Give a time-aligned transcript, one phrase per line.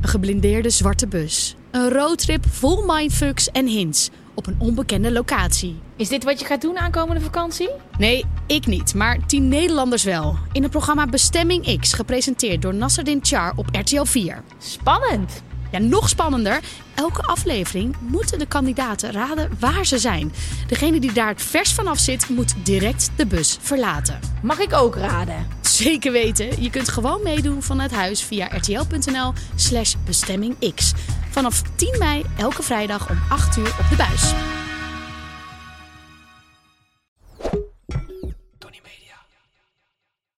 [0.00, 1.56] Een geblindeerde zwarte bus.
[1.70, 5.76] Een roadtrip vol mindfucks en hints op een onbekende locatie.
[5.96, 7.70] Is dit wat je gaat doen aankomende vakantie?
[7.98, 10.36] Nee, ik niet, maar tien Nederlanders wel.
[10.52, 14.42] In het programma Bestemming X, gepresenteerd door Nasserdin Char op RTL 4.
[14.58, 15.42] Spannend.
[15.70, 16.60] Ja, nog spannender.
[16.94, 20.32] Elke aflevering moeten de kandidaten raden waar ze zijn.
[20.66, 24.18] Degene die daar het vers vanaf zit, moet direct de bus verlaten.
[24.42, 25.46] Mag ik ook raden?
[25.60, 26.62] Zeker weten.
[26.62, 30.92] Je kunt gewoon meedoen vanuit huis via rtl.nl slash bestemmingx.
[31.30, 34.32] Vanaf 10 mei elke vrijdag om 8 uur op de buis.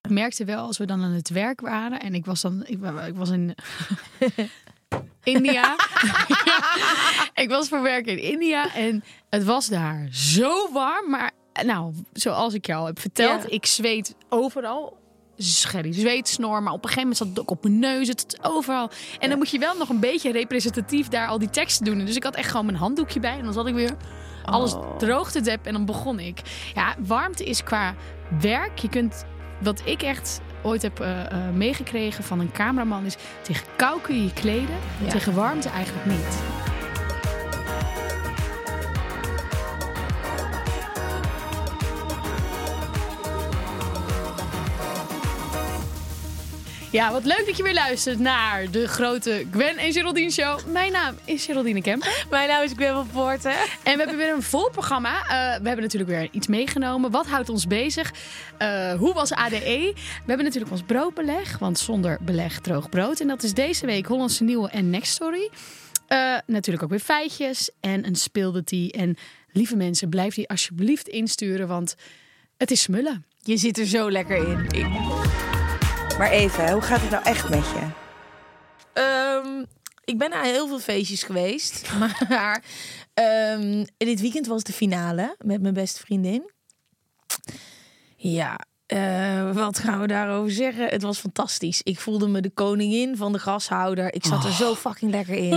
[0.02, 2.78] Ik merkte wel als we dan aan het werk waren en ik was dan ik,
[3.06, 3.54] ik was in
[5.22, 5.76] India.
[7.42, 11.30] ik was voor werk in India en het was daar zo warm, maar
[11.64, 13.48] nou, zoals ik al heb verteld, Ja.
[13.48, 14.98] ik zweet overal.
[15.36, 18.38] Scherry, zweet, snor, maar op een gegeven moment zat het ook op mijn neus, het
[18.42, 18.90] overal.
[19.18, 22.04] En dan moet je wel nog een beetje representatief daar al die teksten doen.
[22.04, 23.96] Dus ik had echt gewoon mijn handdoekje bij en dan zat ik weer
[24.44, 26.40] alles droog te deppen en dan begon ik.
[26.74, 27.94] Ja, warmte is qua
[28.40, 28.78] werk.
[28.78, 29.24] Je kunt,
[29.60, 34.14] wat ik echt ooit heb eh, eh, meegekregen van een cameraman is tegen kou kun
[34.14, 35.10] je je kleden, Ja.
[35.10, 36.38] tegen warmte eigenlijk niet.
[46.92, 50.66] Ja, wat leuk dat je weer luistert naar de grote Gwen en Geraldine Show.
[50.66, 52.26] Mijn naam is Geraldine Kemper.
[52.30, 53.52] Mijn naam is Gwen van Poorten.
[53.82, 55.22] En we hebben weer een vol programma.
[55.22, 55.28] Eh,
[55.60, 57.10] we hebben natuurlijk weer iets meegenomen.
[57.10, 58.12] Wat houdt ons bezig?
[58.58, 59.92] Eh, hoe was ADE?
[59.94, 61.58] We hebben natuurlijk ons broodbeleg.
[61.58, 63.20] Want zonder beleg droog brood.
[63.20, 65.50] En dat is deze week Hollandse Nieuwe en Next Story.
[66.06, 68.92] Eh, natuurlijk ook weer feitjes en een speelde die.
[68.92, 69.16] En
[69.52, 71.68] lieve mensen, blijf die alsjeblieft insturen.
[71.68, 71.94] Want
[72.56, 73.24] het is smullen.
[73.42, 75.49] Je zit er zo lekker in.
[76.20, 77.86] Maar even, hoe gaat het nou echt met je?
[78.92, 79.64] Ehm,
[80.04, 81.90] ik ben naar heel veel feestjes geweest.
[82.28, 82.64] Maar
[83.14, 86.50] ehm, dit weekend was de finale met mijn beste vriendin.
[88.16, 90.86] Ja, eh, wat gaan we daarover zeggen?
[90.86, 91.82] Het was fantastisch.
[91.82, 94.14] Ik voelde me de koningin van de gashouder.
[94.14, 95.50] Ik zat er zo fucking lekker in.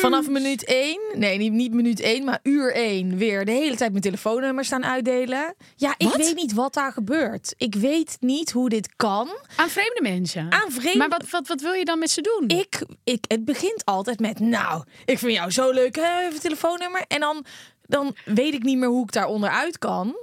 [0.00, 3.90] Vanaf minuut 1, nee, niet, niet minuut 1, maar uur 1 weer de hele tijd
[3.90, 5.54] mijn telefoonnummer staan uitdelen.
[5.76, 6.16] Ja, ik Wat?
[6.16, 7.54] weet niet wat daar gebeurt.
[7.56, 9.28] Ik weet niet hoe dit kan.
[9.56, 10.52] Aan vreemde mensen.
[10.52, 12.58] Aan vreemde Maar wat, wat, wat wil je dan met ze doen?
[12.58, 17.04] ik, ik, het begint altijd met, nou, ik vind jou zo leuk, hè, even telefoonnummer.
[17.08, 17.44] En dan,
[17.86, 20.16] dan weet ik niet meer hoe ik daaronder uit kan.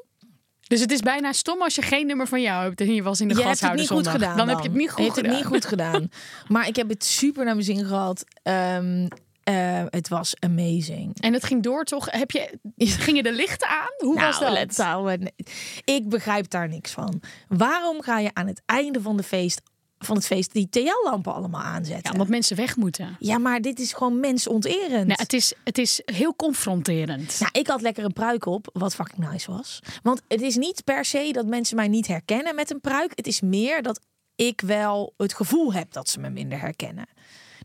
[0.67, 3.21] Dus het is bijna stom als je geen nummer van jou hebt en je was
[3.21, 4.37] in de Je gashouder niet goed gedaan.
[4.37, 5.25] Dan, heb je het niet goed gedaan.
[5.25, 6.09] het niet goed gedaan.
[6.47, 8.23] Maar ik heb het super naar mijn zin gehad.
[8.43, 9.07] Ehm,
[9.47, 11.19] eh, het was amazing.
[11.21, 12.11] En het ging door toch?
[12.11, 13.93] Heb je, gingen de lichten aan?
[13.97, 14.53] Hoe was Nou, dat?
[14.53, 15.33] let houden.
[15.83, 17.21] Ik begrijp daar niks van.
[17.47, 19.61] Waarom ga je aan het einde van, de feest,
[19.99, 22.11] van het feest die TL-lampen allemaal Ja, aanzetten?
[22.11, 23.15] omdat mensen weg moeten.
[23.19, 25.07] Ja, maar dit is gewoon mensonterend.
[25.07, 27.39] Nou, het, is, het is heel confronterend.
[27.39, 29.79] Nou, ik had lekker een pruik op, wat fucking nice was.
[30.03, 33.11] Want het is niet per se dat mensen mij niet herkennen met een pruik.
[33.15, 33.99] Het is meer dat
[34.35, 37.05] ik wel het gevoel heb dat ze me minder herkennen.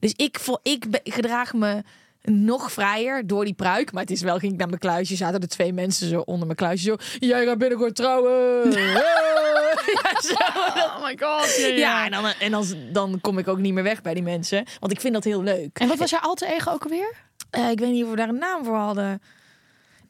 [0.02, 1.82] Dus ik, vo- ik gedraag me
[2.22, 3.92] nog vrijer door die pruik.
[3.92, 6.44] Maar het is wel, ging ik naar mijn kluisje, zaten er twee mensen zo onder
[6.46, 6.84] mijn kluisje.
[6.84, 8.70] Zo, jij gaat binnenkort trouwen.
[10.02, 10.34] ja, zo.
[10.76, 11.56] Oh my god.
[11.56, 14.22] Ja, Ja, en, dan, en dan, dan kom ik ook niet meer weg bij die
[14.22, 14.64] mensen.
[14.80, 15.78] Want ik vind dat heel leuk.
[15.78, 17.14] En wat was jouw alter ego ook alweer?
[17.50, 19.22] Eh, ik weet niet of we daar een naam voor hadden.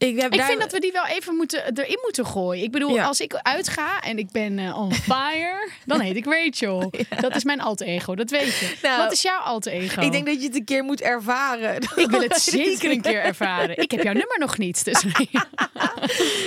[0.09, 2.65] Ik, heb Ik daar- vind dat we die wel even moeten, erin moeten gooien.
[2.65, 3.05] Ik bedoel, Ja.
[3.07, 6.91] als ik uitga en ik ben eh, on fire, dan heet ik Rachel.
[7.21, 8.75] Dat is mijn alter ego, dat weet je.
[8.83, 10.01] Nou, Wat is jouw alter ego?
[10.01, 11.75] Ik denk dat je het een keer moet ervaren.
[11.97, 13.77] ik wil het zeker een keer ervaren.
[13.79, 14.85] Ik heb jouw nummer nog niet.
[14.85, 15.03] Dus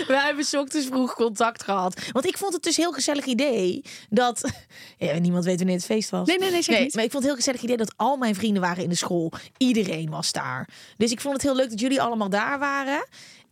[0.07, 2.01] We hebben ochtends vroeg contact gehad.
[2.11, 4.51] Want ik vond het dus een heel gezellig idee dat.
[4.97, 6.27] Ja, niemand weet wanneer het feest was.
[6.27, 6.95] Nee, nee, nee, niet.
[6.95, 9.31] Maar ik vond het heel gezellig idee dat al mijn vrienden waren in de school.
[9.57, 10.69] Iedereen was daar.
[10.97, 13.05] Dus ik vond het heel leuk dat jullie allemaal daar waren.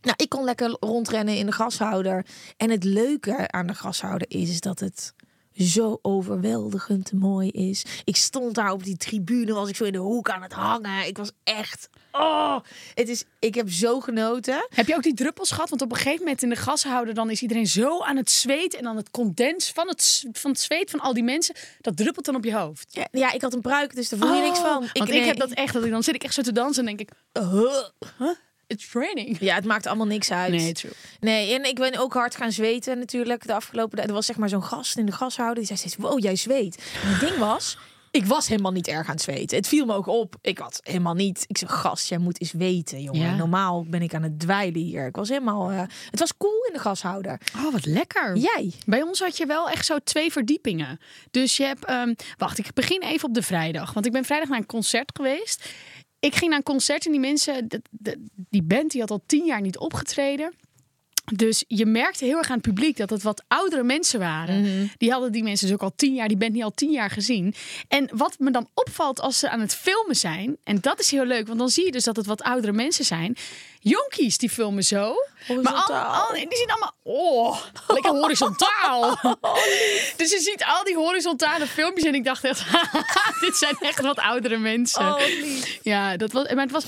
[0.04, 2.26] Nou, ik kon lekker rondrennen in de gashouder.
[2.56, 5.14] En het leuke aan de gashouder is, is dat het
[5.56, 7.84] zo overweldigend mooi is.
[8.04, 11.06] Ik stond daar op die tribune, was ik zo in de hoek aan het hangen.
[11.06, 12.56] Ik was echt, oh,
[12.94, 14.66] het is, ik heb zo genoten.
[14.68, 15.68] Heb je ook die druppels gehad?
[15.68, 18.78] Want op een gegeven moment in de gashouder dan is iedereen zo aan het zweten.
[18.78, 22.24] En dan het condens van het, van het zweet van al die mensen, dat druppelt
[22.24, 22.94] dan op je hoofd.
[22.94, 24.68] Ja, ja, ik had een pruik, dus daar voel je niks van.
[24.68, 26.52] Oh, want ik, nee, heb dat echt, dat ik, dan zit ik echt zo te
[26.52, 27.16] dansen en denk ik,
[28.18, 28.28] Huh?
[28.74, 29.36] It's raining.
[29.40, 30.50] Ja, het maakt allemaal niks uit.
[30.50, 30.92] Nee, true.
[31.20, 34.02] Nee, en ik ben ook hard gaan zweten natuurlijk de afgelopen.
[34.06, 36.76] Er was zeg maar zo'n gast in de gashouder die zei steeds, wow, jij zweet.
[37.02, 37.78] En het ding was,
[38.10, 39.56] ik was helemaal niet erg aan het zweten.
[39.56, 40.34] Het viel me ook op.
[40.40, 41.44] Ik had helemaal niet.
[41.46, 43.20] Ik zei, gast, jij moet eens weten, jongen.
[43.20, 43.36] Ja.
[43.36, 45.06] Normaal ben ik aan het dweilen hier.
[45.06, 45.70] Ik was helemaal.
[45.70, 47.40] eh, het was cool in de gashouder.
[47.56, 48.36] Oh, wat lekker.
[48.36, 48.72] Jij?
[48.86, 51.00] Bij ons had je wel echt zo twee verdiepingen.
[51.30, 53.92] Dus je hebt, ehm, wacht, ik begin even op de vrijdag.
[53.92, 55.68] Want ik ben vrijdag naar een concert geweest.
[56.24, 59.44] Ik ging naar een concert en die mensen, de, die band, die had al tien
[59.44, 60.52] jaar niet opgetreden.
[61.32, 64.90] Dus je merkte heel erg aan het publiek dat het wat oudere mensen waren.
[64.98, 67.10] Die hadden die mensen dus ook al tien jaar, die band niet al tien jaar
[67.10, 67.54] gezien.
[67.88, 71.24] En wat me dan opvalt als ze aan het filmen zijn, en dat is heel
[71.24, 73.36] leuk, want dan zie je dus dat het wat oudere mensen zijn.
[73.80, 75.14] Jonkies die filmen zo.
[75.62, 79.18] Maar al, die zien allemaal, oh, lekker horizontaal.
[80.16, 82.64] dus je ziet al die horizontale filmpjes en ik dacht echt,
[83.40, 85.14] dit zijn echt wat oudere mensen.
[85.14, 85.20] Oh.
[85.82, 86.84] Ja, dat was, maar het was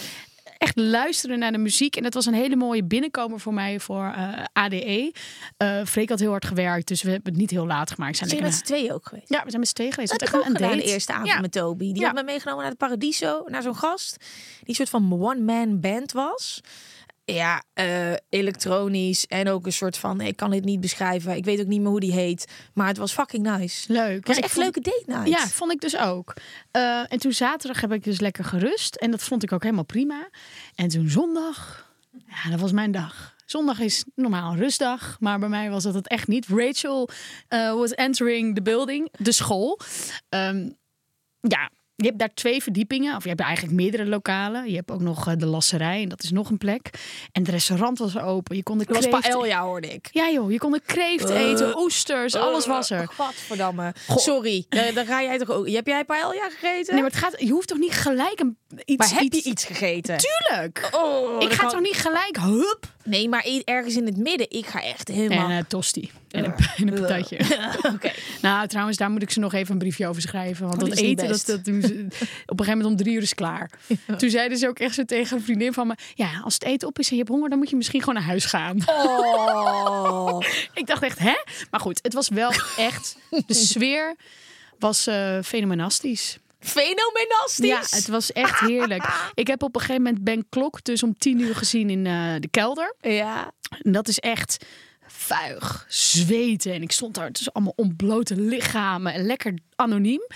[0.58, 1.97] echt luisteren naar de muziek.
[1.97, 5.12] En dat was een hele mooie binnenkomer voor mij voor eh, ADE.
[5.56, 8.11] Eh Freek had heel hard gewerkt, dus we hebben het niet heel laat gemaakt.
[8.11, 9.29] We Zijn lekker met z'n tweeën ook geweest?
[9.29, 10.12] ja, we zijn met z'n tweeën geweest.
[10.12, 10.93] Dat ook echt gedaan een de date.
[10.93, 11.41] eerste avond Ja.
[11.41, 11.93] met Toby.
[11.93, 12.06] Die Ja.
[12.06, 14.17] had me meegenomen naar het Paradiso, naar zo'n gast.
[14.19, 16.61] Die een soort van one-man band was.
[17.34, 21.37] Ja, eh, elektronisch en ook een soort van, ik kan dit niet beschrijven.
[21.37, 22.46] Ik weet ook niet meer hoe die heet.
[22.75, 23.93] Maar het was fucking nice.
[23.93, 24.17] Leuk.
[24.17, 25.28] Het was Ja, echt vond- leuke date night.
[25.28, 26.34] Ja, vond ik dus ook.
[26.70, 28.94] Eh, en toen zaterdag heb ik dus lekker gerust.
[28.96, 30.28] En dat vond ik ook helemaal prima.
[30.75, 31.90] En toen zondag,
[32.26, 33.34] ja, dat was mijn dag.
[33.46, 36.46] Zondag is normaal een rustdag, maar bij mij was dat het echt niet.
[36.49, 37.08] Rachel
[37.49, 39.81] eh, was entering the building, de school.
[40.29, 40.69] Ehm,
[41.40, 44.70] ja, je hebt daar twee verdiepingen, of je hebt eigenlijk meerdere lokalen.
[44.70, 46.90] Je hebt ook nog eh, de lasserij en dat is nog een plek.
[47.32, 48.56] En het restaurant was er open.
[48.56, 49.28] Je kon de Dat was kreeft...
[49.28, 50.08] paella, hoorde ik.
[50.12, 53.08] Ja joh, je kon de kreeft eten, oesters, alles was er.
[53.08, 53.94] Gadverdamme.
[54.08, 55.69] Sorry, daar, daar ga jij toch ook.
[55.69, 56.94] Heb jij paella gegeten?
[56.94, 58.97] Nee, maar het gaat, je hoeft toch niet gelijk een, iets...
[58.97, 60.17] maar heb iets, je iets gegeten?
[60.19, 60.89] Tuurlijk!
[60.93, 62.95] Oh, ik dat ga kan- toch niet gelijk, hup!
[63.05, 64.51] Nee, maar i- ergens in het midden.
[64.51, 65.51] Ik ga echt En helemaal...
[65.51, 66.11] een tosti.
[66.31, 67.39] En een, en een patatje.
[67.95, 68.11] Oké.
[68.43, 70.69] Nou, trouwens, daar moet ik ze nog even een briefje over schrijven.
[70.69, 71.89] Want Oh, dat eten, dat, dat doen ze
[72.47, 73.71] op een gegeven moment om drie uur is klaar.
[74.19, 75.95] Toen zeiden ze ook echt zo tegen een vriendin van me...
[76.15, 78.15] Ja, als het eten op is en je hebt honger, dan moet je misschien gewoon
[78.15, 78.79] naar huis gaan.
[78.87, 80.41] Oh.
[80.75, 81.35] Ik dacht echt, hè?
[81.71, 83.17] Maar goed, het was wel echt...
[83.47, 84.15] De sfeer
[84.79, 86.39] was eh fenomenastisch.
[86.67, 87.91] Fenomenastisch.
[87.91, 89.05] Ja, het was echt heerlijk.
[89.35, 92.35] Ik heb op een gegeven moment Ben Klok dus om tien uur gezien in eh,
[92.39, 92.95] de kelder.
[93.01, 93.53] Ja.
[93.83, 94.65] En dat is echt
[95.07, 96.73] vuig, zweten.
[96.73, 100.27] En ik stond daar tussen allemaal ontblote lichamen en lekker anoniem.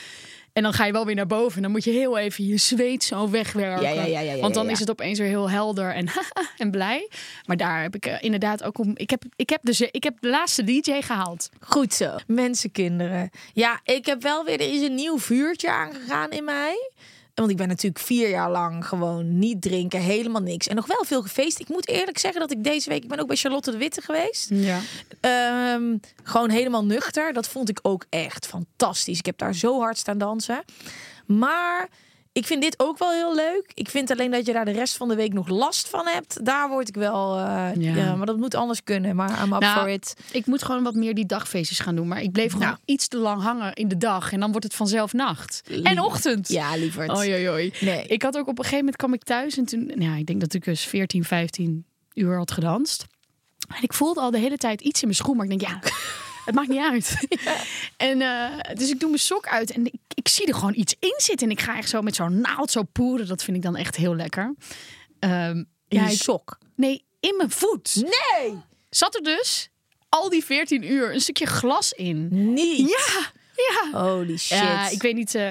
[0.61, 1.57] En dan ga je wel weer naar boven.
[1.57, 3.83] En dan moet je heel even je zweet zo wegwerken.
[3.83, 4.71] Ja, ja, ja, ja, ja, Want dan ja.
[4.71, 6.09] is het opeens weer heel helder en,
[6.59, 7.09] en blij.
[7.47, 8.93] Maar daar heb ik eh, inderdaad ook om.
[8.95, 11.49] Ik heb, ik, heb dus, ik heb de laatste DJ gehaald.
[11.61, 12.17] Goed zo.
[12.27, 13.31] Mensenkinderen.
[13.53, 14.61] Ja, ik heb wel weer...
[14.61, 16.91] Er is een nieuw vuurtje aangegaan in mij.
[17.41, 20.69] Want ik ben natuurlijk vier jaar lang gewoon niet drinken, helemaal niks.
[20.69, 21.61] En nog wel veel gefeest.
[21.61, 23.03] Ik moet eerlijk zeggen dat ik deze week...
[23.03, 24.49] Ik ben ook bij Charlotte de Witte geweest.
[24.53, 24.81] Ja.
[25.21, 27.33] Ehm, gewoon helemaal nuchter.
[27.33, 29.19] Dat vond ik ook echt fantastisch.
[29.19, 30.65] Ik heb daar zo hard staan dansen.
[31.27, 31.89] Maar
[32.33, 33.71] ik vind dit ook wel heel leuk.
[33.75, 36.45] Ik vind alleen dat je daar de rest van de week nog last van hebt.
[36.45, 37.37] Daar word ik wel...
[37.37, 37.43] eh,
[37.75, 37.95] Ja.
[37.95, 38.15] ja.
[38.17, 39.17] maar dat moet anders kunnen.
[39.17, 40.15] Maar I'm up Nou, for it.
[40.33, 42.09] Ik moet gewoon wat meer die dagfeestjes gaan doen.
[42.09, 42.79] Maar ik bleef gewoon Nou.
[42.85, 44.33] iets te lang hangen in de dag.
[44.33, 45.63] En dan wordt het vanzelf nacht.
[45.83, 46.49] En ochtend.
[46.49, 47.17] Ja, lieverd.
[47.17, 47.73] Oei, oei.
[47.81, 48.07] Nee.
[48.07, 50.41] Ik had ook op een gegeven moment kwam ik thuis en toen, nou, ik denk
[50.41, 51.85] dat ik dus 14, 15
[52.15, 53.07] uur had gedanst.
[53.69, 55.81] En ik voelde al de hele tijd iets in mijn schoen, maar ik denk, ja,
[56.51, 57.17] het maakt niet uit.
[58.11, 60.95] En eh, dus ik doe mijn sok uit en ik, ik zie er gewoon iets
[60.99, 61.47] in zitten.
[61.47, 63.27] En ik ga echt zo met zo'n naald zo poeren.
[63.27, 64.55] Dat vind ik dan echt heel lekker.
[65.19, 66.59] Ehm, In ja, ik- sok.
[66.77, 67.95] nee, in mijn voet.
[67.95, 68.59] Nee!
[68.91, 69.69] Zat er dus
[70.09, 72.29] al die 14 uur een stukje glas in.
[72.53, 72.89] Niet.
[72.89, 74.01] Ja, ja.
[74.03, 74.59] Holy shit.
[74.59, 75.33] Ja, ik weet niet.
[75.33, 75.45] nou,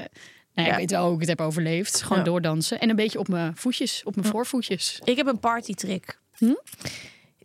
[0.53, 0.71] ja, Ja.
[0.71, 2.01] Ik weet wel hoe ik het heb overleefd.
[2.01, 2.23] Gewoon Ja.
[2.23, 2.79] doordansen.
[2.79, 4.99] En een beetje op mijn voetjes, op mijn voorvoetjes.
[5.03, 6.19] Ik heb een partytrick.
[6.37, 6.53] Hm?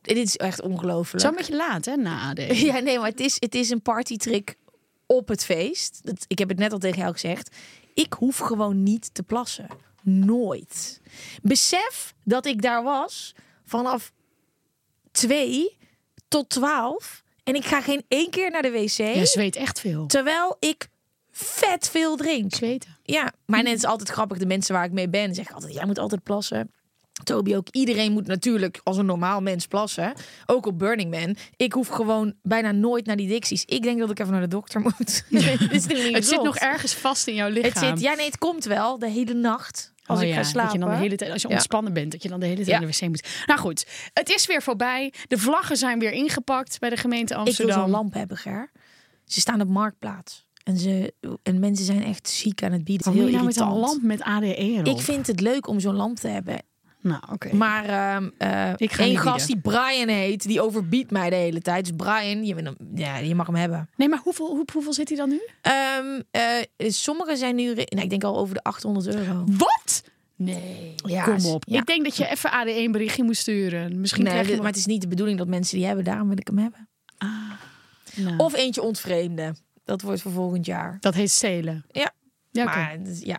[0.05, 1.23] Dit is echt ongelooflijk.
[1.23, 2.39] Zo een beetje laat, hè, na AD.
[2.61, 4.57] Ja, nee, maar het is, het is een partytrick
[5.07, 6.01] op het feest.
[6.03, 7.57] Dat, ik heb het net al tegen jou gezegd.
[7.95, 9.67] Ik hoef gewoon niet te plassen.
[10.03, 11.01] Nooit.
[11.43, 13.35] Besef dat ik daar was
[13.65, 14.13] vanaf
[15.11, 15.77] twee
[16.29, 17.23] tot twaalf.
[17.45, 18.89] En ik ga geen één keer naar de wc.
[18.89, 20.07] Je zweet echt veel.
[20.07, 20.89] Terwijl ik
[21.31, 22.55] vet veel drink.
[22.55, 22.99] Zweten.
[23.03, 24.39] Ja, maar net is altijd grappig.
[24.39, 26.71] De mensen waar ik mee ben zeggen altijd: jij moet altijd plassen.
[27.23, 27.69] Toby ook.
[27.71, 30.13] Iedereen moet natuurlijk als een normaal mens plassen.
[30.47, 31.37] Ook op Burning Man.
[31.57, 33.65] Ik hoef gewoon bijna nooit naar die dicties.
[33.65, 35.25] Ik denk dat ik even naar de dokter moet.
[36.11, 37.71] Het zit nog ergens vast in jouw lichaam.
[37.89, 39.93] Het zit, ja, nee, het komt wel de hele nacht.
[40.07, 40.63] Als Oh ik ja, ga slapen.
[40.63, 41.55] Dat je dan de hele tijd, als je Ja.
[41.55, 42.79] ontspannen bent, dat je dan de hele tijd Ja.
[42.79, 43.29] naar de wc moet.
[43.47, 45.13] Nou goed, het is weer voorbij.
[45.29, 47.81] De vlaggen zijn weer ingepakt bij de gemeente Ik wil Amsterdam.
[47.81, 48.71] zo'n lamp hebben, Ger.
[49.25, 50.47] Ze staan op Marktplaats.
[50.65, 53.07] En, ze, en mensen zijn echt ziek aan het bieden.
[53.07, 54.87] Wat Heel je nou met een lamp met ADE erop?
[54.87, 56.63] Ik vind het leuk om zo'n lamp te hebben.
[57.05, 57.55] Nou, oké.
[57.55, 61.61] Maar ehm eh Ik ga één gast die Brian heet, die overbiedt mij de hele
[61.61, 61.85] tijd.
[61.87, 63.91] Dus Brian, je, hem- ja, je mag hem hebben.
[63.97, 65.41] Nee, maar hoeveel, hoe, hoeveel zit hij dan nu?
[65.61, 66.43] Ehm eh,
[66.91, 69.45] sommige zijn nu, nou, ik denk al over de 800 euro.
[69.47, 70.03] Wat?
[70.37, 70.95] Nee.
[70.97, 71.65] Ja, Kom op.
[71.67, 71.79] ja.
[71.81, 74.01] Ik denk dat je even ADE een berichtje moet sturen.
[74.01, 76.29] Misschien Nee, krijg je maar het is niet de bedoeling dat mensen die hebben, daarom
[76.29, 76.89] wil ik hem hebben.
[78.15, 79.57] Nou, Of eentje ontvreemden.
[79.85, 80.97] Dat wordt voor volgend jaar.
[81.01, 81.85] dat heet stelen.
[81.91, 82.13] Ja,
[82.51, 82.75] Ja, oké.
[82.75, 83.39] maar dus, ja.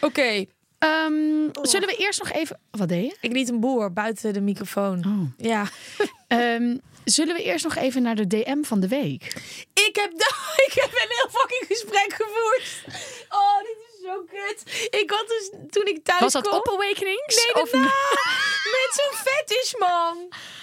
[0.00, 0.44] Oké,
[0.78, 2.60] Ehm, zullen we eerst nog even...
[2.70, 3.16] Wat deed je?
[3.20, 5.04] ik liet een boer buiten de microfoon.
[5.06, 5.46] Oh.
[5.46, 5.64] Ja.
[6.28, 9.24] Ehm, zullen we eerst nog even naar de DM van de week?
[9.74, 10.12] Ik heb,
[10.66, 12.96] ik heb een heel fucking gesprek gevoerd.
[13.28, 14.88] Oh, dit is zo kut.
[15.00, 17.36] Ik had dus, toen ik thuis Was dat kwam- op Awakenings?
[17.54, 17.72] Nee, Of-.
[18.74, 20.16] Met zo'n fetish, man.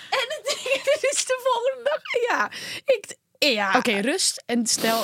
[0.09, 2.01] En het ding dit is de volgende dag.
[2.29, 2.51] Ja,
[2.85, 3.15] ik...
[3.53, 3.73] Ja.
[3.77, 5.03] Oké, rust en stel...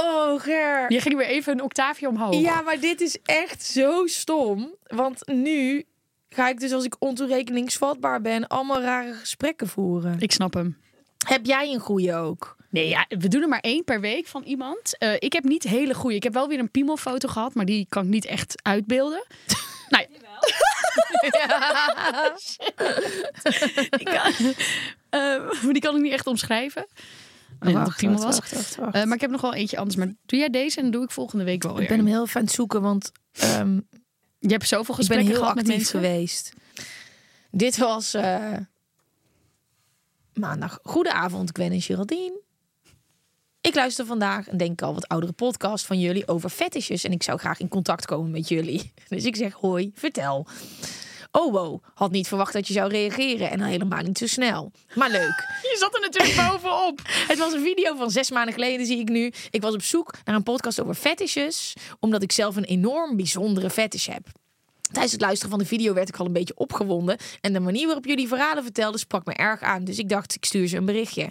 [0.00, 0.92] Oh, Ger.
[0.92, 2.34] Je ging weer even een octaafje omhoog.
[2.34, 4.74] Ja, maar dit is echt zo stom.
[4.86, 5.84] Want nu
[6.28, 8.46] ga ik dus als ik ontoerekeningsvatbaar ben...
[8.46, 10.16] allemaal rare gesprekken voeren.
[10.18, 10.76] Ik snap hem.
[11.26, 12.56] Heb jij een goeie ook?
[12.70, 14.98] Nee, ja, we doen er maar één per week van iemand.
[14.98, 16.16] Eh, ik heb niet hele goede.
[16.16, 19.24] Ik heb wel weer een piemelfoto gehad, maar die kan ik niet echt uitbeelden.
[19.88, 20.26] nou, ja.
[23.98, 24.32] die, kan,
[25.10, 26.86] eh, die kan ik niet echt omschrijven.
[27.60, 28.38] Nee, dat piemel was.
[28.38, 28.94] wacht, wacht, wacht.
[28.94, 29.96] Eh, maar ik heb nog wel eentje anders.
[29.96, 31.82] Maar doe jij deze en dan doe ik volgende week wel weer.
[31.82, 33.80] ik ben hem heel even aan het zoeken, want ehm,
[34.38, 36.52] Je hebt zoveel ik ben gesprekken heel met actief geweest.
[37.50, 38.56] Dit was eh,
[40.32, 40.78] maandag.
[40.82, 42.40] Goedenavond, Gwen en Geraldine.
[43.60, 47.04] Ik luister vandaag een denk ik al wat oudere podcast van jullie over fetishes.
[47.04, 48.92] En ik zou graag in contact komen met jullie.
[49.08, 50.46] Dus ik zeg hoi, vertel.
[51.38, 53.50] Oh wow, had niet verwacht dat je zou reageren.
[53.50, 54.72] En helemaal niet zo snel.
[54.94, 55.48] Maar leuk.
[55.72, 57.00] Je zat er natuurlijk bovenop.
[57.04, 59.32] Het was een video van zes maanden geleden, zie ik nu.
[59.50, 61.74] Ik was op zoek naar een podcast over fetishes.
[62.00, 64.26] Omdat ik zelf een enorm bijzondere fetish heb.
[64.92, 67.16] Tijdens het luisteren van de video werd ik al een beetje opgewonden.
[67.40, 69.84] En de manier waarop jullie verhalen vertelden sprak me erg aan.
[69.84, 71.30] Dus ik dacht, ik stuur ze een berichtje.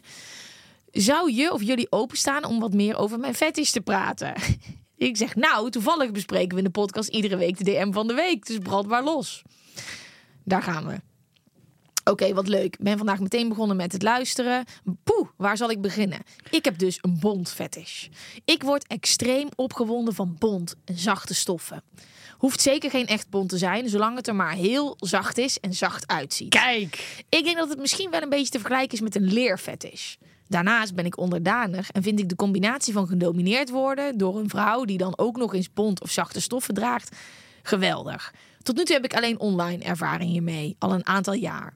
[0.92, 4.34] Zou je of jullie openstaan om wat meer over mijn fetish te praten?
[4.98, 8.14] Ik zeg, nou, toevallig bespreken we in de podcast iedere week de DM van de
[8.14, 8.46] week.
[8.46, 9.44] Dus brand maar los.
[10.44, 11.00] Daar gaan we.
[12.04, 12.74] Oké, wat leuk.
[12.74, 14.66] Ik ben vandaag meteen begonnen met het luisteren.
[15.04, 16.20] Poeh, waar zal ik beginnen?
[16.50, 18.08] Ik heb dus een bond fetish.
[18.46, 21.84] Ik word extreem opgewonden van bont en zachte stoffen.
[22.38, 25.74] Hoeft zeker geen echt bont te zijn, zolang het er maar heel zacht is en
[25.74, 26.50] zacht uitziet.
[26.50, 27.26] Kijk.
[27.30, 30.16] Ik denk dat het misschien wel een beetje te vergelijken is met een leerfetish.
[30.48, 34.86] Daarnaast ben ik onderdanig en vind ik de combinatie van gedomineerd worden door een vrouw
[34.86, 37.16] die dan ook nog eens bont of zachte stoffen draagt
[37.64, 38.34] geweldig.
[38.68, 41.74] Tot nu toe heb ik alleen online ervaring hiermee, al een aantal jaar.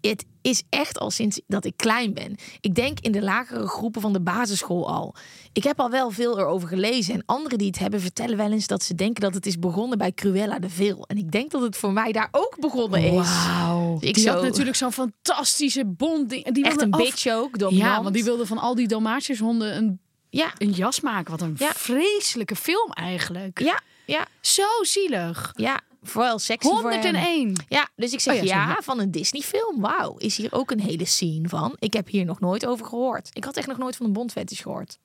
[0.00, 2.36] Het is echt al sinds dat ik klein ben.
[2.60, 5.14] Ik denk in de lagere groepen van de basisschool al.
[5.52, 7.14] Ik heb al wel veel erover gelezen.
[7.14, 9.98] En anderen die het hebben vertellen wel eens dat ze denken dat het is begonnen
[9.98, 11.04] bij Cruella de Vil.
[11.06, 13.12] En ik denk dat het voor mij daar ook begonnen is.
[13.46, 13.96] Wauw.
[14.00, 16.28] Ik die had natuurlijk zo'n fantastische bond.
[16.30, 16.52] ding.
[16.52, 17.90] Die Echt een af- bitch ook, dominant.
[17.96, 20.00] Ja, want die wilde van al die Dalmatiërshonden een,
[20.32, 21.30] Ja, een jas maken.
[21.30, 21.72] Wat een Ja.
[21.74, 23.60] vreselijke film eigenlijk.
[23.60, 25.52] ja, ja, Zo zielig.
[25.56, 25.80] ja.
[26.02, 27.02] Vooral sexy voor hem.
[27.02, 27.64] 101.
[27.68, 29.80] Ja, dus ik zeg Oh ja, van een Disney-film.
[29.80, 31.76] Wauw, is hier ook een hele scene van.
[31.78, 33.30] Ik heb hier nog nooit over gehoord.
[33.32, 34.98] Ik had echt nog nooit van een bondfetish gehoord.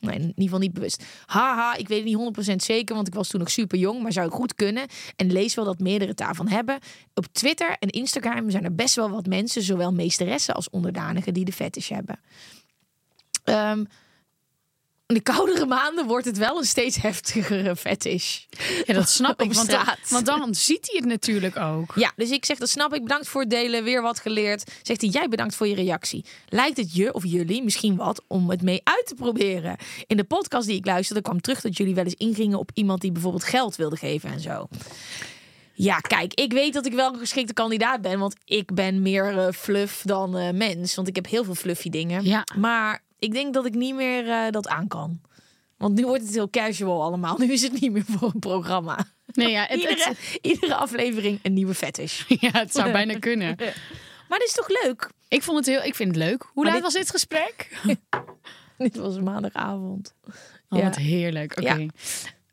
[0.00, 1.04] Nee, in ieder geval niet bewust.
[1.26, 4.12] Haha, ik weet het niet 100% zeker, want ik was toen nog super jong, maar
[4.12, 4.86] zou ik goed kunnen.
[5.16, 6.78] En lees wel dat meerdere het daarvan hebben.
[7.14, 11.44] Op Twitter en Instagram zijn er best wel wat mensen, zowel meesteressen als onderdanigen, die
[11.44, 12.20] de fetish hebben.
[13.44, 13.84] Ehm,
[15.06, 18.38] in de koudere maanden wordt het wel een steeds heftigere fetish.
[18.84, 19.52] Ja, dat snap ik.
[19.52, 21.92] Want dan, want dan ziet hij het natuurlijk ook.
[21.94, 23.02] Ja, dus ik zeg dat snap ik.
[23.02, 23.84] Bedankt voor het delen.
[23.84, 24.70] Weer wat geleerd.
[24.82, 26.24] Zegt hij, jij bedankt voor je reactie.
[26.48, 29.76] Lijkt het je of jullie misschien wat om het mee uit te proberen?
[30.06, 33.00] In de podcast die ik luisterde kwam terug dat jullie wel eens ingingen op iemand
[33.00, 34.68] die bijvoorbeeld geld wilde geven en zo.
[35.72, 39.38] Ja, kijk, ik weet dat ik wel een geschikte kandidaat ben, want ik ben meer
[39.38, 40.94] eh, fluff dan eh, mens.
[40.94, 42.24] Want ik heb heel veel fluffy dingen.
[42.24, 42.44] Ja.
[42.58, 45.20] Maar ik denk dat ik niet meer eh, dat aan kan.
[45.76, 47.38] Want nu wordt het heel casual allemaal.
[47.42, 49.06] Nu is het niet meer voor een programma.
[49.26, 52.22] Nee, ja, het, Iedere, het- iedere aflevering een nieuwe fetish.
[52.40, 53.56] ja, het zou bijna kunnen.
[54.28, 55.10] Maar dit is toch leuk?
[55.28, 56.42] Ik, vond het heel, ik vind het leuk.
[56.42, 57.80] Hoe Maar laat dit- was dit gesprek?
[58.78, 60.14] Dit was maandagavond.
[60.68, 60.84] Oh, Ja.
[60.84, 61.52] wat heerlijk.
[61.60, 61.74] Oké.
[61.74, 61.86] Ja.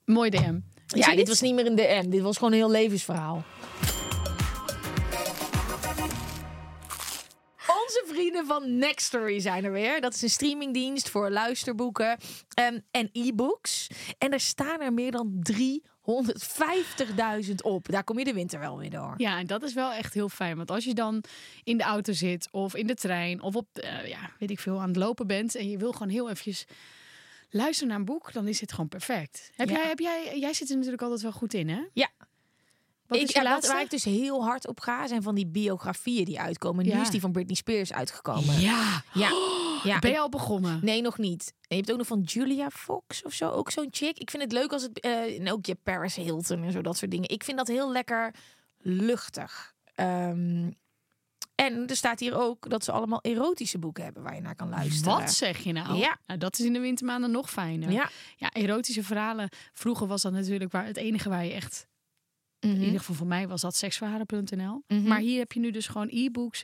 [0.06, 0.38] Mooi DM.
[0.44, 1.30] Ja, dit Zoiets?
[1.30, 2.10] was niet meer een DM.
[2.10, 3.44] Dit was gewoon een heel levensverhaal.
[7.84, 10.02] Onze vrienden van Nextory zijn er weer.
[10.02, 12.18] Dat is een streamingdienst voor luisterboeken
[12.54, 13.88] ehm, en e-books.
[14.18, 17.92] En er staan er meer dan 350.000 op.
[17.92, 19.14] Daar kom je de winter wel weer door.
[19.18, 20.58] Ja, en dat is wel echt heel fijn.
[20.58, 21.24] Want als je dan
[21.64, 24.80] in de auto zit of in de trein of op, eh, ja, weet ik veel,
[24.82, 26.66] aan het lopen bent en je wil gewoon heel eventjes
[27.50, 29.52] luisteren naar een boek, dan is dit gewoon perfect.
[29.56, 29.76] Heb Ja.
[29.76, 31.82] jij, heb jij, jij zit er natuurlijk altijd wel goed in, hè?
[31.94, 32.10] Ja.
[33.14, 33.72] Wat ik, is ja, laatste?
[33.74, 36.86] waar ik dus heel hard op ga, zijn van die biografieën die uitkomen.
[36.86, 38.60] Nu is die van Britney Spears uitgekomen.
[38.60, 39.04] Ja.
[39.14, 39.30] Ja.
[39.84, 40.00] ja.
[40.00, 40.80] Ben je al begonnen?
[40.82, 41.54] Nee, nog niet.
[41.56, 44.18] En je hebt ook nog van Julia Fox of zo, ook zo'n chick.
[44.18, 45.00] Ik vind het leuk als het...
[45.00, 47.30] eh, en ook je Paris Hilton en zo, dat soort dingen.
[47.30, 48.34] Ik vind dat heel lekker
[48.78, 49.74] luchtig.
[49.96, 50.70] Ehm,
[51.56, 54.70] en er staat hier ook dat ze allemaal erotische boeken hebben waar je naar kan
[54.70, 55.20] luisteren.
[55.20, 55.98] Wat zeg je nou?
[55.98, 56.18] Ja.
[56.26, 57.92] Nou, dat is in de wintermaanden nog fijner.
[57.92, 58.10] Ja.
[58.36, 59.50] ja, erotische verhalen.
[59.74, 61.88] Vroeger was dat natuurlijk waar het enige waar je echt
[62.64, 62.84] In Mhm.
[62.84, 64.84] ieder geval voor mij was dat seksverhalen.nl.
[64.88, 65.08] Mhm.
[65.08, 66.64] Maar hier heb je nu dus gewoon e-books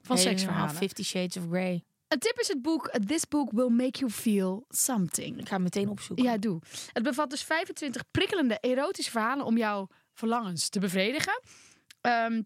[0.00, 0.74] van Helemaal seksverhalen.
[0.74, 1.84] Fifty Shades of Grey.
[2.08, 5.38] Een tip is het boek This Book Will Make You Feel Something.
[5.40, 6.24] Ik ga hem meteen opzoeken.
[6.24, 6.60] Ja, doe.
[6.92, 11.40] Het bevat dus 25 prikkelende erotische verhalen om jouw verlangens te bevredigen.
[12.00, 12.42] Ehm,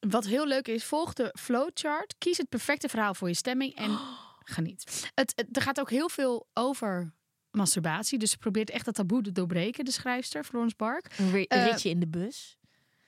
[0.00, 2.14] wat heel leuk is, volg de flowchart.
[2.18, 3.98] Kies het perfecte verhaal voor je stemming en
[4.54, 5.10] geniet.
[5.14, 7.14] Het, het- er gaat ook heel veel over
[7.54, 8.18] masturbatie.
[8.18, 11.06] Dus ze probeert echt dat taboe te doorbreken, de schrijfster Florence Bark.
[11.18, 12.56] Een Eh, ritje in de bus.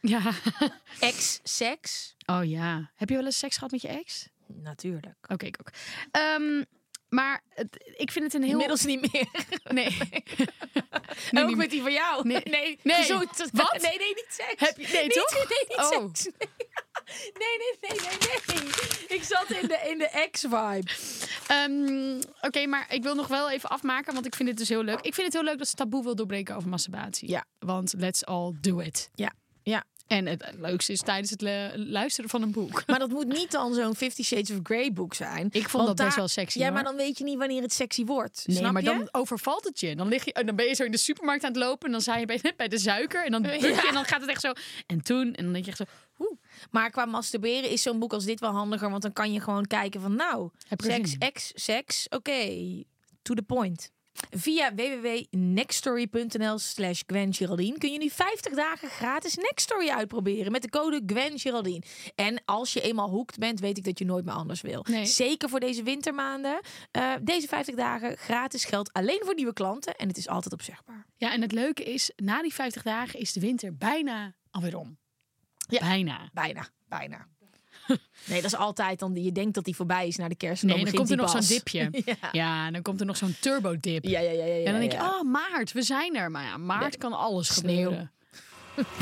[0.00, 0.20] Ja.
[1.00, 2.16] Ex-seks.
[2.26, 2.90] Oh ja.
[2.94, 4.28] Heb je wel eens seks gehad met je ex?
[4.46, 5.16] Natuurlijk.
[5.28, 5.70] Oké, ik ook.
[6.10, 6.62] Ehm,
[7.08, 8.50] maar het- ik vind het een heel...
[8.50, 9.26] Inmiddels niet meer.
[9.78, 9.96] Nee.
[11.44, 12.28] ook met die van jou.
[12.28, 12.40] Nee.
[12.44, 12.78] nee.
[12.82, 13.06] Nee.
[13.52, 13.78] Wat?
[13.82, 14.54] Nee, nee, niet seks.
[14.68, 15.32] Heb je- nee, niet, toch?
[15.32, 15.88] Nee, niet Oh.
[16.14, 16.24] seks.
[16.24, 16.48] Nee,
[17.14, 18.08] nee, nee, nee,
[18.56, 19.18] nee.
[19.18, 20.90] Ik zat in de, in de ex-vibe.
[21.46, 24.82] Ehm, Oké, maar ik wil nog wel even afmaken, want ik vind het dus heel
[24.82, 25.00] leuk.
[25.00, 27.28] Ik vind het heel leuk dat ze taboe wil doorbreken over masturbatie.
[27.30, 27.44] Ja.
[27.58, 29.10] Want let's all do it.
[29.14, 29.32] Ja.
[29.62, 29.84] Ja.
[30.06, 31.42] En het leukste is tijdens het
[31.76, 32.82] luisteren van een boek.
[32.86, 35.48] Maar dat moet niet dan zo'n Fifty Shades of Grey boek zijn.
[35.50, 36.74] Ik vond dat best wel sexy, Ja, hoor.
[36.74, 38.42] maar dan weet je niet wanneer het sexy wordt.
[38.46, 38.88] Nee, Snap maar je?
[38.88, 39.96] dan overvalt het je.
[39.96, 40.42] Dan, lig je.
[40.44, 41.86] dan ben je zo in de supermarkt aan het lopen.
[41.86, 43.24] En dan sta je bij, bij de suiker.
[43.24, 43.82] En dan je.
[43.88, 44.52] En dan gaat het echt zo.
[44.86, 45.34] En toen.
[45.34, 45.84] En dan denk je echt zo.
[46.18, 46.38] Oeh.
[46.70, 48.90] Maar qua masturberen is zo'n boek als dit wel handiger.
[48.90, 52.08] Want dan kan je gewoon kijken van nou, Heb seks, ex, seks.
[52.08, 52.82] Oké,
[53.22, 53.94] to the point.
[54.30, 60.68] Via www.nextory.nl slash Gwen Geraldine kun je nu 50 dagen gratis Nextory uitproberen met de
[60.68, 61.82] code Gwen Geraldine.
[62.14, 64.84] En als je eenmaal hoekt bent, weet ik dat je nooit meer anders wil.
[64.88, 65.06] Nee.
[65.06, 66.60] Zeker voor deze wintermaanden.
[66.90, 71.06] Eh, deze 50 dagen gratis geldt alleen voor nieuwe klanten en het is altijd opzegbaar.
[71.16, 72.12] Ja, en het leuke is.
[72.16, 74.98] Na die 50 dagen is de winter bijna alweer om.
[75.68, 75.80] Ja.
[75.80, 76.30] Bijna.
[76.32, 77.26] Bijna, bijna.
[78.26, 79.14] Nee, dat is altijd dan.
[79.14, 80.62] Je denkt dat die voorbij is naar de kerst.
[80.62, 81.90] En Nee, dan komt er nog zo'n dipje.
[82.04, 82.28] Ja.
[82.32, 84.04] Ja, dan komt er nog zo'n turbo dip.
[84.04, 84.54] Ja, ja, ja, ja.
[84.54, 86.30] ja En dan denk je, oh maart, we zijn er.
[86.30, 86.98] Maar ja, maart Nee.
[86.98, 87.82] kan alles Sneeuw.
[87.82, 88.12] gebeuren.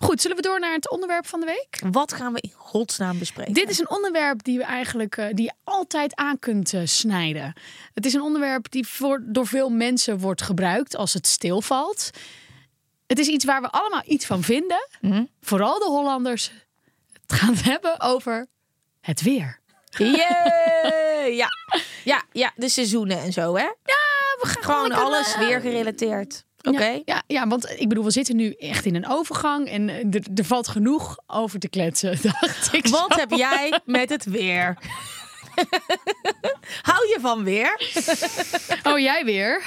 [0.00, 1.92] Goed, zullen we door naar het onderwerp van de week?
[1.92, 3.52] Wat gaan we in godsnaam bespreken?
[3.52, 7.52] Dit is een onderwerp die we eigenlijk eh, die je altijd aan kunt eh, snijden.
[7.94, 12.10] Het is een onderwerp die voor, door veel mensen wordt gebruikt als het stilvalt.
[13.06, 14.88] Het is iets waar we allemaal iets van vinden.
[15.00, 15.24] Mhm.
[15.40, 16.52] Vooral de Hollanders.
[17.26, 18.46] Het gaan hebben over
[19.00, 19.60] het weer.
[19.88, 21.36] Yeah!
[21.42, 21.48] ja.
[22.04, 23.62] ja, ja, de seizoenen en zo, hè?
[23.62, 24.04] Ja,
[24.40, 26.44] we gaan Gewoon alles eh, weer gerelateerd.
[26.62, 26.84] Oké.
[26.84, 30.14] Ja, ja, ja, want ik bedoel, we zitten nu echt in een overgang en eh,
[30.14, 32.86] er, er valt genoeg over te kletsen, dacht ik.
[32.86, 33.18] Wat zo.
[33.18, 34.78] heb jij met het weer?
[36.82, 37.80] Hou je van weer?
[38.82, 39.62] Oh, jij weer?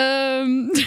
[0.00, 0.66] Ehm,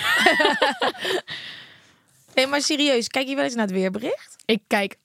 [2.36, 4.36] Nee, maar serieus, kijk je wel eens naar het weerbericht?
[4.46, 4.96] ik kijk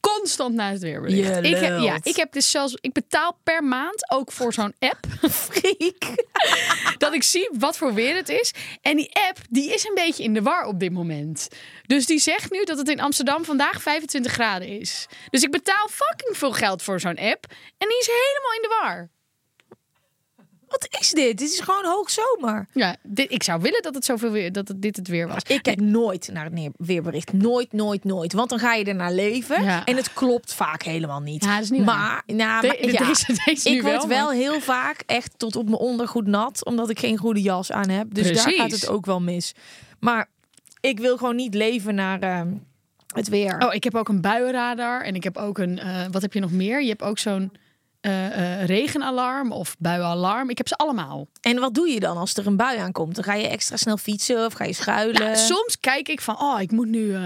[0.00, 1.34] constant naar het weerbericht.
[1.34, 4.74] Je Ik heb, ja, ik heb dus zelfs, ik betaal per maand ook voor zo'n
[4.78, 6.04] app Freak.
[6.98, 8.54] dat ik zie wat voor weer het is.
[8.82, 11.48] En die app, die is een beetje in de war op dit moment.
[11.86, 15.06] Dus die zegt nu dat het in Amsterdam vandaag 25 graden is.
[15.30, 17.44] Dus ik betaal fucking veel geld voor zo'n app
[17.78, 19.10] en die is helemaal in de war.
[20.78, 21.38] Wat is dit?
[21.38, 22.66] Dit is gewoon hoogzomer.
[22.72, 25.42] Ja, dit, ik zou willen dat het zoveel weer, dat het, dit het weer was.
[25.46, 27.32] Ik kijk nooit naar het weerbericht.
[27.32, 28.32] Nooit, nooit, nooit.
[28.32, 29.62] Want dan ga je er naar leven.
[29.64, 29.84] Ja.
[29.84, 31.44] En het klopt vaak helemaal niet.
[31.44, 35.02] Ja, dat is niet maar, nou, De- ja, deze- deze ik word wel, heel vaak
[35.06, 36.64] echt tot op mijn ondergoed nat.
[36.64, 38.14] Omdat ik geen goede jas aan heb.
[38.14, 39.54] Dus daar gaat het ook wel mis.
[40.00, 40.28] Maar
[40.80, 42.48] ik wil gewoon niet leven naar ehm,
[43.14, 43.58] het weer.
[43.66, 45.78] Oh, ik heb ook een buienradar en ik heb ook een.
[45.78, 46.82] eh, wat heb je nog meer?
[46.82, 47.52] Je hebt ook zo'n
[48.04, 50.50] eh, eh, regenalarm of buienalarm.
[50.50, 51.26] Ik heb ze allemaal.
[51.40, 53.14] En wat doe je dan als er een bui aankomt?
[53.14, 55.20] Dan ga je extra snel fietsen of ga je schuilen?
[55.22, 57.14] Nou, soms kijk ik van, oh, ik moet nu.
[57.14, 57.20] eh,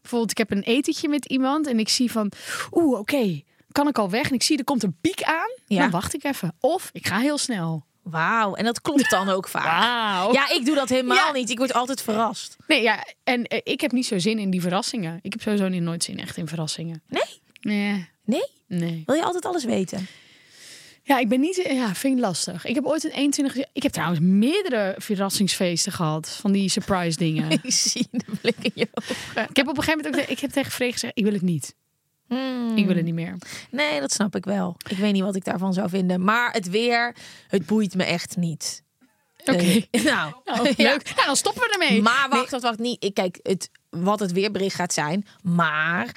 [0.00, 2.32] bijvoorbeeld, ik heb een etentje met iemand en ik zie van,
[2.70, 3.40] oeh, oké,
[3.72, 4.28] kan ik al weg?
[4.28, 5.50] En ik zie er komt een piek aan.
[5.66, 5.80] Ja.
[5.80, 6.54] Dan wacht ik even.
[6.60, 7.86] Of ik ga heel snel.
[8.02, 8.54] Wauw.
[8.54, 9.64] En dat klopt dan ook vaak.
[10.32, 11.32] Ja, ik doe dat helemaal Ja.
[11.32, 11.50] niet.
[11.50, 12.56] Ik word altijd verrast.
[12.66, 15.18] Nee, ja, en ik heb niet zo zin in die verrassingen.
[15.22, 17.02] Ik heb sowieso niet nooit zin echt in verrassingen.
[17.08, 17.22] Nee?
[17.60, 18.08] Nee.
[18.28, 18.46] Nee?
[18.66, 19.02] Nee.
[19.06, 20.06] Wil je altijd alles weten?
[21.02, 21.56] Ja, ik ben niet.
[21.70, 22.64] Ja, vind ik lastig.
[22.64, 23.64] Ik heb ooit een 21.
[23.72, 27.50] Ik heb trouwens meerdere verrassingsfeesten gehad van die surprise dingen.
[27.62, 29.16] Ik zie de blik in je ogen.
[29.48, 30.30] ik heb op een gegeven moment ook.
[30.30, 31.74] Ik heb tegen Freek gezegd: ik wil het niet.
[32.26, 32.76] Hmm.
[32.76, 33.36] Ik wil het niet meer.
[33.70, 34.76] Nee, dat snap ik wel.
[34.88, 36.24] Ik weet niet wat ik daarvan zou vinden.
[36.24, 37.16] Maar het weer,
[37.48, 38.82] het boeit me echt niet.
[39.44, 39.84] Oké.
[39.90, 40.90] Eh, nou, Nou, ja.
[40.90, 41.14] leuk.
[41.14, 42.02] Nou, dan stoppen we ermee.
[42.02, 42.78] Maar wacht, wacht, wacht.
[42.78, 43.04] Niet.
[43.04, 45.26] Ik kijk het, wat het weerbericht gaat zijn.
[45.42, 46.14] Maar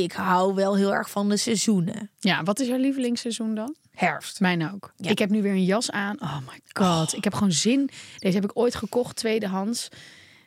[0.00, 2.10] ik hou wel heel erg van de seizoenen.
[2.18, 3.74] Ja, wat is jouw lievelingsseizoen dan?
[3.90, 4.40] Herfst.
[4.40, 4.92] Mijn ook.
[4.96, 5.10] Ja.
[5.10, 6.20] Ik heb nu weer een jas aan.
[6.20, 7.16] Oh my god.
[7.16, 7.90] Ik heb gewoon zin.
[8.18, 9.88] Deze heb ik ooit gekocht, tweedehands.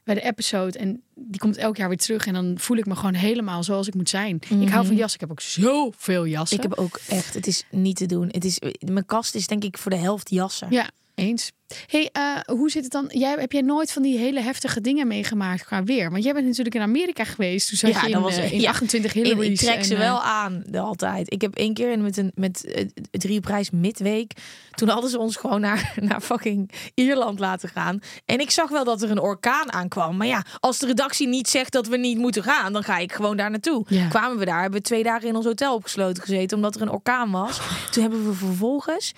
[0.03, 0.77] Bij de episode.
[0.77, 2.25] En die komt elk jaar weer terug.
[2.25, 4.39] En dan voel ik me gewoon helemaal zoals ik moet zijn.
[4.59, 5.13] Ik hou van jassen.
[5.13, 6.57] Ik heb ook zoveel jassen.
[6.57, 8.27] Ik heb ook echt, het is niet te doen.
[8.31, 10.67] Het is, mijn kast is denk ik voor de helft jassen.
[10.71, 11.51] Ja, eens.
[11.87, 13.05] hey, eh, hoe zit het dan?
[13.13, 16.11] Jij, heb jij nooit van die hele heftige dingen meegemaakt qua weer?
[16.11, 17.69] Want jij bent natuurlijk in Amerika geweest.
[17.69, 18.69] Toen zat Ja, je in, dat was- eh, in ja.
[18.69, 19.61] 28 Ik, Hillary's.
[19.61, 21.33] ik trek ze en, eh, wel aan, de altijd.
[21.33, 24.31] Ik heb één keer met een met drie prijs midweek.
[24.71, 27.99] Toen hadden ze ons gewoon naar, naar fucking Ierland laten gaan.
[28.25, 30.17] En ik zag wel dat er een orkaan aankwam.
[30.17, 33.13] Maar ja, als de redactie niet zegt dat we niet moeten gaan, dan ga ik
[33.13, 33.85] gewoon daar naartoe.
[33.87, 34.07] Ja.
[34.07, 36.91] Kwamen we daar, hebben we twee dagen in ons hotel opgesloten gezeten omdat er een
[36.91, 37.59] orkaan was.
[37.91, 39.11] Toen hebben we vervolgens,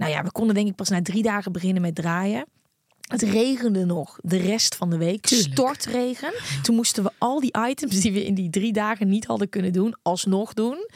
[0.00, 2.44] nou ja, we konden denk ik pas na drie dagen beginnen met draaien.
[3.00, 5.26] Het regende nog de rest van de week.
[5.26, 5.52] Tuurlijk.
[5.52, 6.32] Stortregen.
[6.62, 9.72] Toen moesten we al die items die we in die drie dagen niet hadden kunnen
[9.72, 10.88] doen, alsnog doen.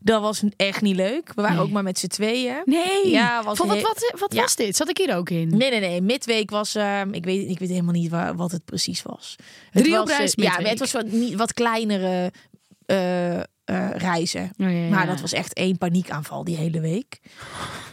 [0.00, 1.32] Dat was echt niet leuk.
[1.34, 1.64] We waren Nee.
[1.66, 2.62] ook maar met z'n tweeën.
[2.64, 3.10] Nee.
[3.10, 4.40] Ja, was Van, wat wat, wat Ja.
[4.40, 4.76] was dit?
[4.76, 5.48] Zat ik hier ook in?
[5.56, 6.00] Nee, nee, nee.
[6.00, 6.74] Midweek was.
[6.74, 9.36] ehm, ik, weet, ik weet helemaal niet waar, wat het precies was.
[9.70, 12.32] Het Drie was, op reis eh, Ja, het was wat, niet, wat kleinere
[12.86, 14.42] eh, eh, reizen.
[14.42, 14.88] Oh, ja, ja.
[14.88, 17.20] Maar dat was echt één paniekaanval die hele week.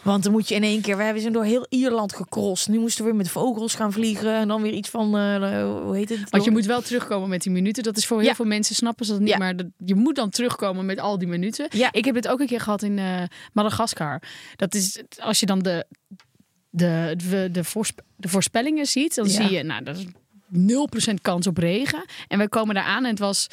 [0.03, 0.97] Want dan moet je in één keer...
[0.97, 2.73] We hebben zijn door heel Ierland gecrossed.
[2.73, 4.33] Nu moesten we weer met vogels gaan vliegen.
[4.35, 5.17] En dan weer iets van...
[5.17, 5.37] eh,
[5.83, 6.29] hoe heet het?
[6.29, 7.83] Want je moet wel terugkomen met die minuten.
[7.83, 8.35] Dat is voor heel Ja.
[8.35, 9.37] veel mensen snappen ze dat niet.
[9.37, 11.67] Maar dat, je moet dan terugkomen met al die minuten.
[11.69, 11.89] Ja.
[11.91, 14.21] Ik heb het ook een keer gehad in eh, Madagaskar.
[14.55, 15.85] Dat is als je dan de,
[16.69, 17.63] de, de, de,
[18.17, 19.15] de voorspellingen ziet.
[19.15, 20.05] Dan zie je, nou, dat is
[21.11, 22.05] 0% kans op regen.
[22.27, 23.47] En wij komen daar aan en het was...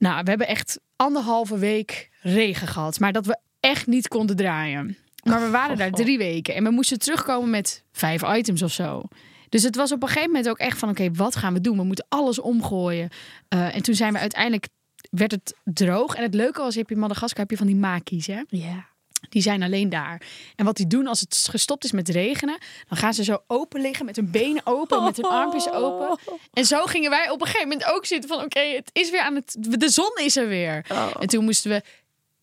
[0.00, 3.00] Nou, we hebben echt anderhalve week regen gehad.
[3.00, 4.96] Maar dat we echt niet konden draaien.
[5.24, 6.54] Maar we waren daar drie weken.
[6.54, 9.02] En we moesten terugkomen met vijf items of zo.
[9.48, 10.88] Dus het was op een gegeven moment ook echt van...
[10.88, 11.76] oké, wat gaan we doen?
[11.76, 13.08] We moeten alles omgooien.
[13.48, 14.68] Eh, en toen zijn we uiteindelijk...
[15.10, 16.14] werd het droog.
[16.14, 18.42] En het leuke was, je hebt in Madagaskar heb je van die makies, hè?
[18.48, 18.88] Ja.
[19.28, 20.22] Die zijn alleen daar.
[20.56, 22.58] En wat die doen als het gestopt is met regenen...
[22.88, 25.04] dan gaan ze zo open liggen met hun benen open...
[25.04, 26.18] met hun armpjes open.
[26.52, 28.44] En zo gingen wij op een gegeven moment ook zitten van...
[28.44, 29.56] oké, het is weer aan het...
[29.58, 30.86] de zon is er weer.
[31.20, 31.82] En toen moesten we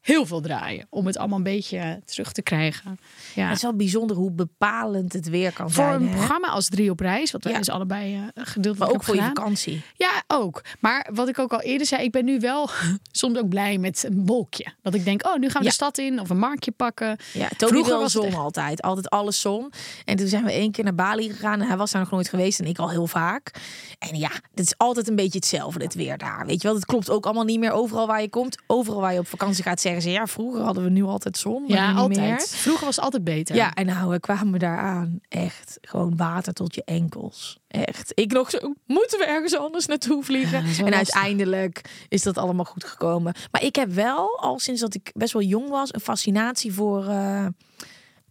[0.07, 0.87] heel veel draaien...
[0.89, 2.99] om het allemaal een beetje terug te krijgen.
[3.35, 3.47] Ja.
[3.47, 6.01] Het is wel bijzonder hoe bepalend het weer kan Voor zijn.
[6.01, 6.15] een hè?
[6.15, 7.31] programma als Drie op Reis...
[7.31, 7.57] wat wij Ja.
[7.57, 9.81] dus allebei eh gedeeltelijk Maar ook voor je vakantie.
[9.95, 10.61] Ja, ook.
[10.79, 12.69] Maar wat ik ook al eerder zei, ik ben nu wel
[13.11, 14.65] soms ook blij met een wolkje.
[14.81, 15.69] Dat ik denk, oh, nu gaan we Ja.
[15.69, 17.17] de stad in of een marktje pakken.
[17.33, 18.81] Ja, Toby Vroeger was zon echt- altijd.
[18.81, 19.71] Altijd alles zon.
[20.05, 21.61] En toen zijn we één keer naar Bali gegaan.
[21.61, 22.59] En hij was daar nog nooit geweest.
[22.59, 23.51] En ik al heel vaak.
[23.99, 26.45] En ja, het is altijd een beetje hetzelfde, het weer daar.
[26.45, 28.57] Weet je wel, het klopt ook allemaal niet meer overal waar je komt.
[28.67, 30.11] Overal waar je op vakantie gaat zeggen ze...
[30.11, 31.63] Ja, vroeger hadden we nu altijd zon.
[31.67, 32.19] Ja, altijd.
[32.19, 32.39] meer.
[32.39, 33.55] Vroeger was het altijd beter.
[33.55, 35.19] Ja, en nou, we kwamen daar aan.
[35.29, 37.59] Echt, gewoon water tot je enkels.
[37.67, 38.11] Echt.
[38.15, 40.65] Ik nog zo, moeten we ergens anders naartoe vliegen?
[40.67, 43.33] Ja, en uiteindelijk is dat allemaal goed gekomen.
[43.51, 47.07] Maar ik heb wel, al sinds dat ik best wel jong was, een fascinatie voor
[47.07, 47.45] eh,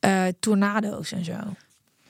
[0.00, 1.38] eh, tornado's en zo.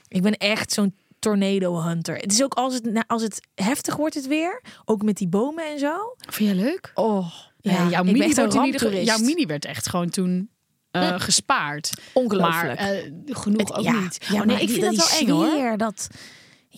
[0.08, 2.16] Ik ben echt zo'n tornado hunter.
[2.16, 5.28] Het is ook als het, nou, als het heftig wordt het weer, ook met die
[5.28, 6.14] bomen en zo.
[6.18, 6.90] Vind je leuk?
[6.94, 7.32] Oh,
[7.72, 8.18] Ja, ja, jouw, mini
[8.54, 10.50] in ieder jouw werd echt gewoon toen
[10.90, 11.90] eh, gespaard.
[11.94, 12.80] Maar Ongelooflijk.
[12.80, 14.18] eh, genoeg ook ja, niet.
[14.20, 15.76] Ja, oh, nee, maar ik vind dat wel eng hoor.
[15.76, 16.08] Dat,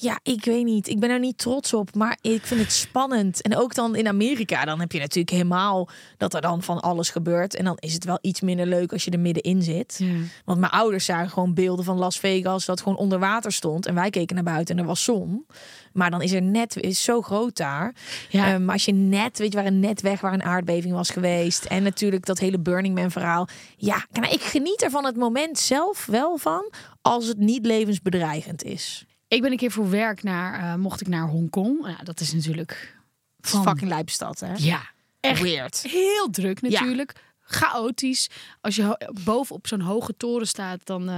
[0.01, 0.89] ja, ik weet niet.
[0.89, 3.43] Ik ben er niet trots op, maar ik vind het spannend.
[3.43, 7.11] En ook dan in Amerika, dan heb je natuurlijk helemaal dat er dan van alles
[7.11, 7.55] gebeurt.
[7.55, 9.97] En dan is het wel iets minder leuk als je er middenin zit.
[9.99, 10.15] Ja.
[10.45, 13.87] Want mijn ouders zagen gewoon beelden van Las Vegas dat gewoon onder water stond.
[13.87, 15.47] En wij keken naar buiten en er was zon.
[15.93, 17.95] Maar dan is er net, is zo groot daar.
[18.29, 18.59] Ja.
[18.59, 21.65] Maar als je net, weet je, waar een net weg waar een aardbeving was geweest.
[21.65, 23.49] En natuurlijk dat hele Burning Man verhaal.
[23.77, 26.73] Ja, nou, ik geniet er van het moment zelf wel van.
[27.03, 29.07] Als het niet levensbedreigend is.
[29.29, 31.87] Ik ben een keer voor werk naar, eh, mocht ik naar Hongkong.
[31.87, 32.97] Ja, dat is natuurlijk
[33.41, 34.53] van- fucking lijpstad, hè?
[34.57, 34.81] Ja,
[35.21, 35.83] echt Weird.
[35.83, 37.13] heel druk natuurlijk.
[37.41, 38.31] Chaotisch.
[38.61, 41.17] Als je boven op zo'n hoge toren staat, dan, eh,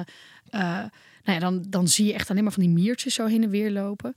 [0.50, 0.60] eh,
[1.24, 3.50] nou ja, dan, dan zie je echt alleen maar van die miertjes zo heen en
[3.50, 4.12] weer lopen.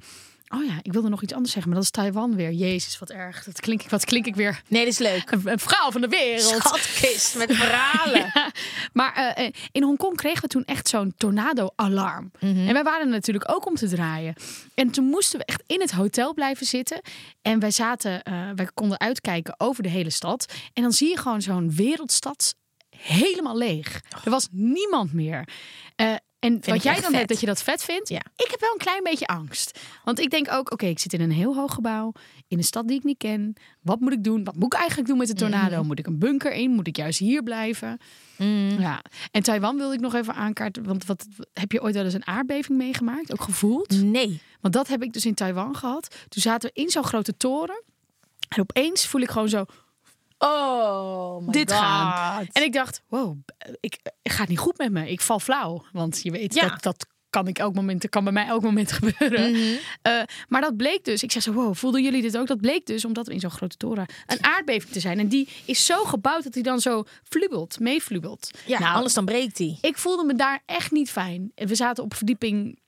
[0.56, 2.52] Oh ja, ik wilde nog iets anders zeggen, maar dat is Taiwan weer.
[2.52, 3.44] Jezus, wat erg.
[3.44, 4.62] Dat klink ik, wat klink ik weer?
[4.68, 5.32] Nee, dat is leuk.
[5.32, 6.62] Een, een vrouw van de wereld.
[6.63, 8.22] Schatkist met verhalen.
[8.34, 8.52] Ja,
[8.94, 12.32] maar eh, eh, in Hongkong kregen we toen echt zo'n tornado-alarm.
[12.39, 14.34] En wij waren er natuurlijk ook om te draaien.
[14.74, 17.02] En toen moesten we echt in het hotel blijven zitten.
[17.42, 20.54] En wij zaten, eh, wij konden uitkijken over de hele stad.
[20.74, 22.56] En dan zie je gewoon zo'n wereldstad
[22.98, 24.02] helemaal leeg.
[24.24, 25.48] Er was niemand meer.
[25.96, 27.13] Eh, en wat jij dan vet.
[27.13, 28.10] hebt, dat je dat vet vindt.
[28.10, 28.21] Ja.
[28.36, 29.79] Ik heb wel een klein beetje angst.
[30.03, 32.12] Want ik denk ook, oké, ik zit in een heel hoog gebouw.
[32.47, 33.53] In een stad die ik niet ken.
[33.82, 34.43] Wat moet ik doen?
[34.43, 35.77] Wat moet ik eigenlijk doen met de tornado?
[35.77, 35.88] Mhm.
[35.88, 36.71] Moet ik een bunker in?
[36.71, 37.97] Moet ik juist hier blijven?
[38.77, 39.01] Ja.
[39.32, 40.84] En Taiwan wilde ik nog even aankaarten.
[40.84, 43.32] Want wat, heb je ooit wel eens een aardbeving meegemaakt?
[43.32, 44.01] Ook gevoeld?
[44.01, 44.41] Nee.
[44.62, 46.15] Want dat heb ik dus in Taiwan gehad.
[46.29, 47.84] Toen zaten we in zo'n grote toren.
[48.49, 49.65] En opeens voel ik gewoon zo
[50.45, 51.82] Oh, my dit God.
[51.82, 52.47] gaan.
[52.51, 53.38] En ik dacht, wow,
[53.79, 55.10] ik, ik gaat niet goed met me.
[55.12, 55.84] Ik val flauw.
[55.91, 56.67] Want je weet, Ja.
[56.67, 59.77] dat, dat kan, ik elk moment, kan bij mij elk moment gebeuren.
[60.01, 62.47] Eh, maar dat bleek dus, ik zeg zo, wow, voelden jullie dit ook?
[62.47, 65.19] Dat bleek dus, omdat we in zo'n grote toren, een aardbeving te zijn.
[65.19, 68.49] En die is zo gebouwd dat hij dan zo flubelt, meeflubelt.
[68.65, 69.77] Ja, Nou, anders dan breekt hij.
[69.82, 71.51] ik voelde me daar echt niet fijn.
[71.56, 72.79] En We zaten op verdieping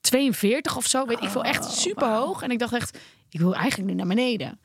[0.00, 2.42] 42 of zo, weet ik veel, echt super hoog.
[2.42, 2.98] En ik dacht echt,
[3.30, 4.58] ik wil eigenlijk nu naar beneden.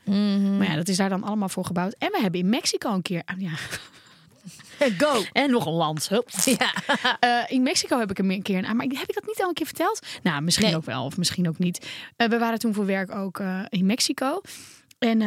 [0.58, 1.96] Maar ja, dat is daar dan allemaal voor gebouwd.
[1.98, 3.52] En we hebben in Mexico een keer, ah, ja,
[4.98, 5.22] Go.
[5.32, 6.10] en nog een land.
[6.10, 6.30] Hup.
[6.46, 6.74] Ja.
[7.20, 8.76] Eh, in Mexico heb ik hem een keer aan.
[8.76, 10.00] Maar heb ik dat niet al een keer verteld?
[10.24, 10.76] Nou, misschien Nee.
[10.76, 11.90] ook wel, of misschien ook niet.
[12.16, 14.42] Eh, we waren toen voor werk ook eh, in Mexico.
[15.00, 15.18] En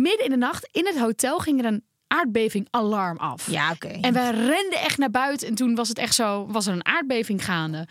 [0.00, 3.50] midden in de nacht in het hotel ging er een aardbeving alarm af.
[3.50, 3.88] Ja, oké.
[3.88, 5.48] En wij renden echt naar buiten.
[5.48, 7.86] En toen was het echt zo, was er een aardbeving gaande.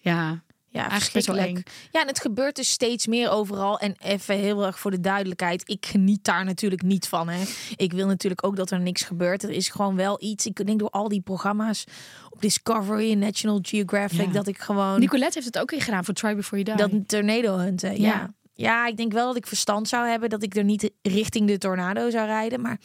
[0.00, 0.42] Ja,
[0.74, 1.70] Ja, verschrikkelijk.
[1.90, 3.78] Ja, en het gebeurt dus steeds meer overal.
[3.78, 7.28] En even heel erg voor de duidelijkheid, ik geniet daar natuurlijk niet van.
[7.28, 7.42] Hè.
[7.76, 9.42] Ik wil natuurlijk ook dat er niks gebeurt.
[9.42, 10.46] Er is gewoon wel iets.
[10.46, 11.84] Ik denk door al die programma's
[12.30, 14.32] op Discovery en National Geographic Ja.
[14.32, 16.88] dat ik gewoon Nicolette heeft het ook in gedaan voor Try Before You Die.
[16.88, 18.00] dat tornado hunten.
[18.00, 18.06] Ja.
[18.08, 18.34] Ja.
[18.54, 18.86] ja.
[18.86, 22.10] ik denk wel dat ik verstand zou hebben dat ik er niet richting de tornado
[22.10, 22.78] zou rijden, maar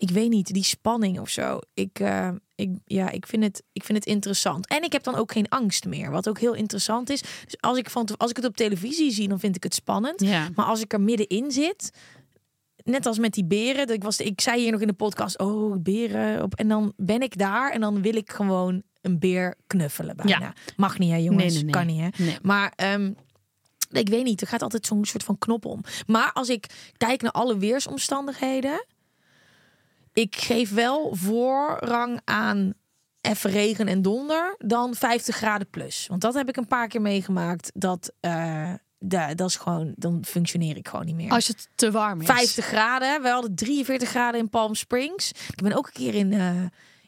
[0.00, 1.58] ik weet niet die spanning of zo.
[1.74, 4.68] Ik, eh, ik, ja, ik vind het, ik vind het interessant.
[4.68, 7.20] En ik heb dan ook geen angst meer, wat ook heel interessant is.
[7.20, 10.20] Dus als ik van, als ik het op televisie zie, dan vind ik het spannend.
[10.20, 10.48] Ja.
[10.54, 11.90] Maar als ik er middenin zit,
[12.84, 15.38] net als met die beren, dat ik was, ik zei hier nog in de podcast,
[15.38, 19.56] oh beren, op, en dan ben ik daar en dan wil ik gewoon een beer
[19.66, 20.38] knuffelen bijna.
[20.38, 20.52] Ja.
[20.76, 21.72] Mag niet hè jongens, Nee, nee, nee.
[21.72, 22.36] kan niet hè.
[22.42, 23.12] Maar ehm,
[23.90, 25.80] ik weet niet, er gaat altijd zo'n soort van knop om.
[26.06, 28.86] Maar als ik kijk naar alle weersomstandigheden,
[30.20, 32.72] ik geef wel voorrang aan
[33.20, 36.06] even regen en donder dan 50 graden plus.
[36.08, 37.70] Want dat heb ik een paar keer meegemaakt.
[37.74, 41.30] Dat, eh, da- dat is gewoon, dan functioneer ik gewoon niet meer.
[41.30, 42.26] Als het te warm is.
[42.26, 43.22] 50 graden.
[43.22, 45.30] We hadden 43 graden in Palm Springs.
[45.30, 46.50] Ik ben ook een keer in, eh,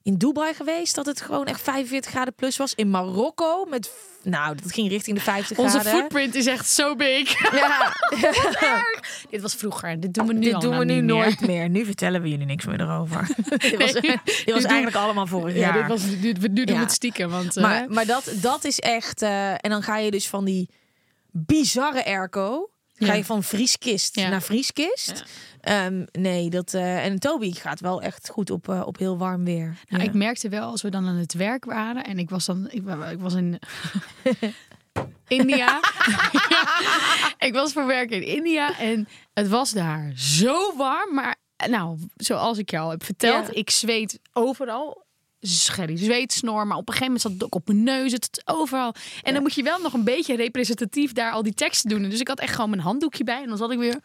[0.02, 0.94] in Dubai geweest.
[0.94, 2.74] Dat het gewoon echt 45 graden plus was.
[2.74, 3.64] In Marokko.
[3.64, 3.90] Met,
[4.22, 5.92] nou, dat ging richting de 50 Onze graden.
[6.00, 7.50] footprint is echt zo big.
[7.52, 7.92] Ja,
[9.30, 10.00] Dit was vroeger.
[10.00, 11.02] Dit doen we nu dit doen we nu meer.
[11.02, 11.68] nooit meer.
[11.68, 13.26] Nu vertellen we jullie niks meer erover.
[13.58, 15.72] dit was, dit was doen- eigenlijk allemaal vorig Ja, jaar.
[15.78, 16.78] dit was, dit, nu doen we Ja.
[16.80, 17.30] het stiekem.
[17.30, 19.22] Want, eh, Maar, maar dat, dat is echt.
[19.22, 20.68] eh, en dan ga je dus van die
[21.30, 22.66] bizarre airco.
[22.94, 23.14] Ga Ja.
[23.14, 24.28] je van vrieskist Ja.
[24.28, 25.24] naar vrieskist.
[25.62, 26.74] Ehm, nee, dat.
[26.74, 29.76] eh, en Toby gaat wel echt goed op, eh, op heel warm weer.
[29.88, 30.08] Nou, Ja.
[30.08, 32.82] Ik merkte wel als we dan aan het werk waren en ik was dan, ik,
[32.82, 33.58] wa- ik was in
[35.28, 35.80] India.
[37.46, 41.36] ik was voor werk in India en het was daar zo warm, maar
[41.70, 43.52] nou, zoals ik jou al heb verteld, Ja.
[43.54, 45.00] ik zweet overal.
[45.44, 48.24] Scherry, zweet, snor, maar op een gegeven moment zat het ook op mijn neus, het
[48.24, 48.94] het overal.
[49.22, 52.02] En dan moet je wel nog een beetje representatief daar al die teksten doen.
[52.10, 54.00] Dus ik had echt gewoon mijn handdoekje bij en dan zat ik weer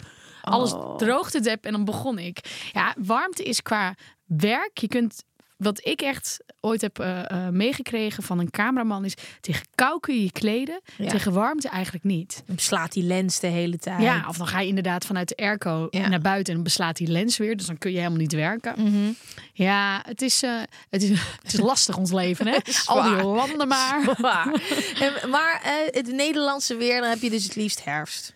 [0.51, 2.39] alles droog te deppen en dan begon ik.
[2.73, 4.77] Ja, warmte is qua werk.
[4.77, 5.23] Je kunt,
[5.57, 10.15] wat ik echt ooit heb eh, eh, meegekregen van een cameraman is, tegen kou kun
[10.15, 11.09] je je kleden, Ja.
[11.09, 12.43] tegen warmte eigenlijk niet.
[12.45, 14.01] Dan slaat die lens de hele tijd.
[14.01, 16.07] Ja, of dan ga je inderdaad vanuit de airco Ja.
[16.07, 18.73] naar buiten en dan beslaat die lens weer, dus dan kun je helemaal niet werken.
[18.77, 19.11] Mhm.
[19.53, 20.51] Ja, het is, eh,
[20.89, 21.09] het, is,
[21.43, 22.57] het is lastig ons leven, hè?
[22.85, 24.01] Al die landen maar.
[24.99, 25.59] En- maar
[25.91, 28.35] het Nederlandse weer, dan heb je dus het liefst herfst.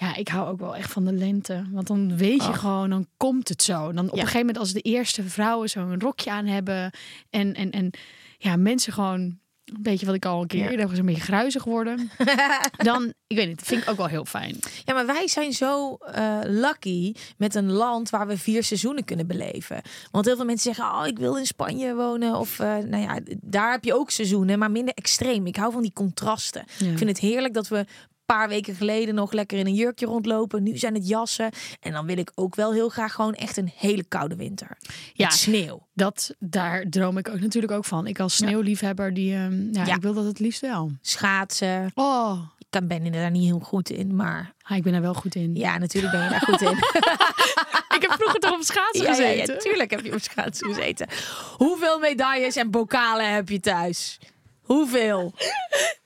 [0.00, 1.64] Ja, ik hou ook wel echt van de lente.
[1.70, 3.92] Want dan weet je gewoon, dan komt het zo.
[3.92, 6.90] Dan op een gegeven moment als de eerste vrouwen zo'n rokje aan hebben.
[7.30, 7.90] En, en, en
[8.38, 9.38] ja, mensen gewoon...
[9.64, 12.10] Een beetje wat ik al een keer eerder was, een beetje gruizig worden.
[12.76, 14.58] dan, ik weet niet, vind ik ook wel heel fijn.
[14.84, 19.26] Ja, maar wij zijn zo eh, lucky met een land waar we vier seizoenen kunnen
[19.26, 19.82] beleven.
[20.10, 22.34] Want heel veel mensen zeggen, oh, ik wil in Spanje wonen.
[22.34, 25.46] Of, eh, nou ja, daar heb je ook seizoenen, maar minder extreem.
[25.46, 26.64] Ik hou van die contrasten.
[26.78, 26.90] Ja.
[26.90, 27.84] Ik vind het heerlijk dat we
[28.32, 30.62] paar weken geleden nog lekker in een jurkje rondlopen.
[30.62, 31.50] Nu zijn het jassen.
[31.80, 34.76] En dan wil ik ook wel heel graag gewoon echt een hele koude winter.
[35.12, 35.26] Ja.
[35.26, 35.86] Met sneeuw.
[35.94, 38.06] Dat, daar droom ik ook natuurlijk ook van.
[38.06, 39.94] Ik als sneeuwliefhebber, die, ehm, ja, Ja.
[39.94, 40.90] ik wil dat het liefst wel.
[41.00, 41.90] Schaatsen.
[41.94, 42.38] Oh,
[42.70, 45.34] Ik ben er daar niet heel goed in, maar ah, ik ben er wel goed
[45.34, 45.54] in.
[45.54, 46.76] ja, natuurlijk ben je daar goed in.
[47.96, 49.54] Ik heb vroeger toch op schaatsen Ja, ja, gezeten.
[49.54, 51.08] ja, tuurlijk heb je op schaatsen gezeten.
[51.56, 54.18] Hoeveel medailles en bokalen heb je thuis?
[54.60, 55.34] Hoeveel?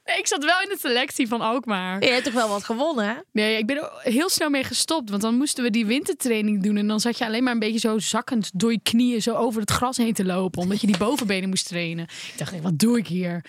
[0.05, 2.05] Nee, ik zat wel in de selectie van Alkmaar.
[2.05, 3.15] Je hebt toch wel wat gewonnen, hè?
[3.33, 5.11] Nee, ik ben er heel snel mee gestopt.
[5.11, 6.77] Want dan moesten we die wintertraining doen.
[6.77, 9.61] En dan zat je alleen maar een beetje zo zakkend door je knieën zo over
[9.61, 10.63] het gras heen te lopen.
[10.63, 12.05] Omdat je die bovenbenen moest trainen.
[12.05, 13.45] Ik dacht, wat doe ik hier?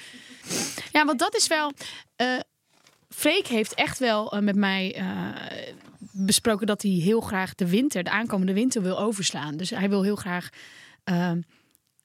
[0.91, 1.71] Ja, want dat is wel...
[3.09, 5.05] Freek heeft echt wel eh, met mij eh,
[6.11, 9.57] besproken dat hij heel graag de winter, de aankomende winter, wil overslaan.
[9.57, 10.49] Dus hij wil heel graag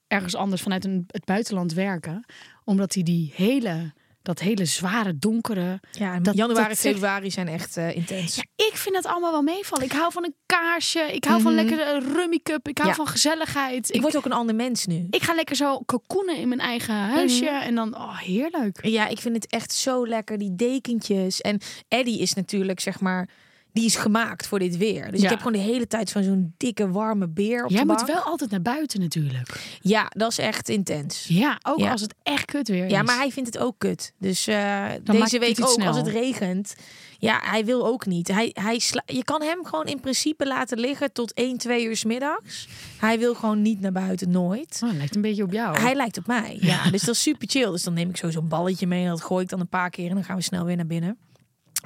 [0.07, 2.25] ergens anders vanuit een, het buitenland werken.
[2.63, 5.79] Omdat hij die hele, dat hele zware, donkere...
[5.91, 8.35] Ja, Dat- januari, dat februari zijn echt eh, intens.
[8.35, 9.85] Ja, ik vind het allemaal wel meevallen.
[9.85, 10.99] Ik hou van een kaarsje.
[11.13, 12.67] Ik hou van lekker een rummy cup.
[12.67, 12.95] Ik hou Ja.
[12.95, 13.89] van gezelligheid.
[13.89, 15.07] Ik Ik, word ook een ander mens nu.
[15.09, 17.45] ik ga lekker zo kokoenen in mijn eigen huisje.
[17.49, 18.85] En dan, oh, heerlijk.
[18.85, 21.41] Ja, ik vind het echt zo lekker, die dekentjes.
[21.41, 23.29] En Eddie is natuurlijk, zeg maar,
[23.73, 25.11] die is gemaakt voor dit weer.
[25.11, 25.23] Dus Ja.
[25.25, 28.03] ik heb gewoon de hele tijd van zo'n dikke, warme beer op Jij de moet
[28.05, 29.77] wel altijd naar buiten natuurlijk.
[29.81, 31.25] Ja, dat is echt intens.
[31.27, 31.91] Ja, ook Ja.
[31.91, 32.91] als het echt kut weer is.
[32.91, 34.13] Ja, maar hij vindt het ook kut.
[34.19, 35.87] Dus maakt deze week ook, snel.
[35.87, 36.75] als het regent.
[37.19, 38.27] Ja, hij wil ook niet.
[38.27, 41.95] Hij, hij sla- je kan hem gewoon in principe laten liggen tot 1, 2 uur
[41.97, 42.67] 's middags.
[42.97, 44.81] Hij wil gewoon niet naar buiten, nooit.
[44.83, 45.79] Oh, lijkt een beetje op jou.
[45.79, 46.57] Hij lijkt op mij.
[46.61, 47.71] Ja, dus dat is super chill.
[47.71, 49.89] Dus dan neem ik zo zo'n balletje mee en dat gooi ik dan een paar
[49.89, 51.17] keer en dan gaan we snel weer naar binnen.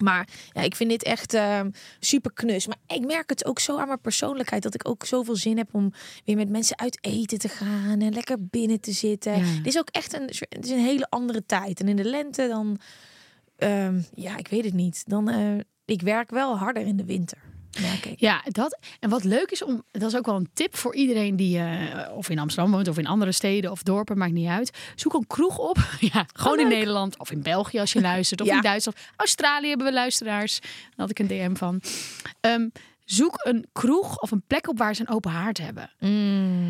[0.02, 2.68] Maar ja, ik vind dit echt ehm, super knus.
[2.68, 5.70] Maar ik merk het ook zo aan mijn persoonlijkheid dat ik ook zoveel zin heb
[5.72, 5.94] om
[6.26, 9.38] weer met mensen uit eten te gaan en lekker binnen te zitten.
[9.38, 9.54] Ja.
[9.56, 11.80] Dit is ook echt een, het is een hele andere tijd.
[11.80, 12.80] En in de lente dan,
[13.58, 15.04] ehm, ja, ik weet het niet.
[15.08, 17.38] Dan, eh, ik werk wel harder in de winter.
[17.82, 18.20] Merk ik.
[18.20, 18.78] Ja, dat.
[19.00, 22.16] En wat leuk is om, dat is ook wel een tip voor iedereen die eh,
[22.18, 24.78] of in Amsterdam woont of in andere steden of dorpen, maakt niet uit.
[24.96, 25.78] Zoek een kroeg op.
[26.14, 28.56] ja, gewoon in Nederland of in België als je luistert of Ja.
[28.56, 28.98] in Duitsland.
[29.16, 30.60] Australië hebben we luisteraars.
[30.62, 31.82] Daar had ik een DM van.
[32.42, 32.68] Ehm,
[33.06, 35.90] zoek een kroeg of een plek op waar ze een open haard hebben.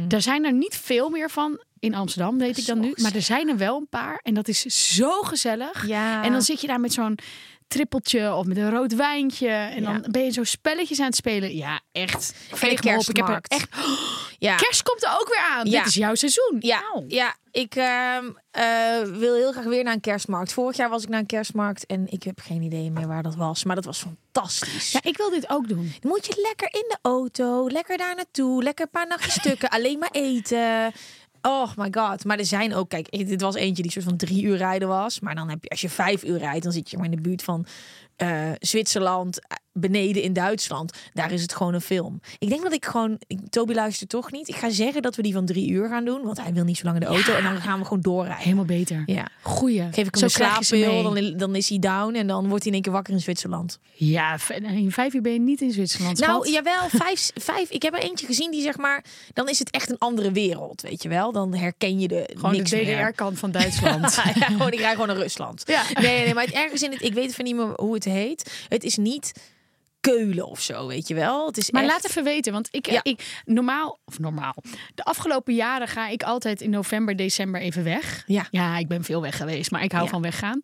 [0.09, 2.93] Er zijn er niet veel meer van in Amsterdam, weet ik dan nu.
[2.95, 4.19] Maar er zijn er wel een paar.
[4.23, 4.61] En dat is
[4.95, 5.87] zo gezellig.
[5.87, 6.23] Ja.
[6.23, 7.17] En dan zit je daar met zo'n
[7.67, 9.47] trippeltje of met een rood wijntje.
[9.49, 9.97] En Ja.
[9.99, 11.55] dan ben je zo spelletjes aan het spelen.
[11.55, 12.33] Ja, echt.
[12.49, 12.61] Me op.
[12.61, 13.47] Ik heb er kerstmarkt.
[13.51, 13.69] echt...
[14.39, 14.55] ja.
[14.55, 15.69] Kerst komt er ook weer aan.
[15.69, 15.77] Ja.
[15.77, 16.55] Dit is jouw seizoen.
[16.59, 17.03] Ja, Auw.
[17.07, 20.53] ja ik ehm, eh, wil heel graag weer naar een kerstmarkt.
[20.53, 23.35] Vorig jaar was ik naar een kerstmarkt en ik heb geen idee meer waar dat
[23.35, 23.63] was.
[23.63, 23.99] Maar dat was
[24.31, 24.91] fantastisch.
[24.91, 25.93] Ja, ik wil dit ook doen.
[25.99, 29.69] Dan moet je lekker in de auto, lekker daar naartoe, lekker een paar nachtjes stukken,
[29.75, 30.91] alleen maar eten.
[31.45, 32.25] Oh my god.
[32.25, 35.19] Maar er zijn ook, kijk, dit was eentje die soort van drie uur rijden was.
[35.19, 37.21] Maar dan heb je, als je vijf uur rijdt, dan zit je maar in de
[37.21, 37.65] buurt van
[38.15, 39.39] eh, Zwitserland,
[39.77, 40.93] beneden in Duitsland.
[41.13, 42.21] Daar is het gewoon een film.
[42.39, 44.47] Ik denk dat ik gewoon, Toby luistert toch niet.
[44.47, 46.77] Ik ga zeggen dat we die van drie uur gaan doen, want hij wil niet
[46.77, 47.33] zo lang in de auto.
[47.33, 48.43] En dan gaan we gewoon doorrijden.
[48.43, 49.03] Helemaal beter.
[49.05, 49.27] Ja.
[49.41, 49.87] Goeie.
[49.91, 52.47] Geef ik Zo hem een je ze slaappil, dan, dan is hij down en dan
[52.47, 53.79] wordt hij in één keer wakker in Zwitserland.
[53.93, 56.19] Ja, in vijf uur ben je niet in Zwitserland.
[56.19, 57.69] Nou, jawel, vijf, vijf.
[57.69, 60.81] Ik heb er eentje gezien die zeg maar, dan is het echt een andere wereld,
[60.81, 61.31] weet je wel?
[61.31, 62.77] Dan herken je de Gewoon niks de.
[62.77, 64.15] DDR-kant van Duitsland.
[64.35, 65.63] ja, gewoon, ik rij gewoon naar Rusland.
[65.65, 65.83] Ja.
[65.93, 68.65] Nee, nee, maar het ergens in het, ik weet even niet meer hoe het heet.
[68.69, 69.31] Het is niet
[70.05, 71.45] Keulen of zo, weet je wel?
[71.47, 71.91] Het is Maar echt...
[71.91, 72.99] laat even weten, want ik, Ja.
[73.03, 74.55] ik normaal of normaal.
[74.95, 78.23] De afgelopen jaren ga ik altijd in november, december even weg.
[78.27, 78.47] Ja.
[78.51, 80.09] ja, ik ben veel weg geweest, maar ik hou Ja.
[80.09, 80.61] van weggaan.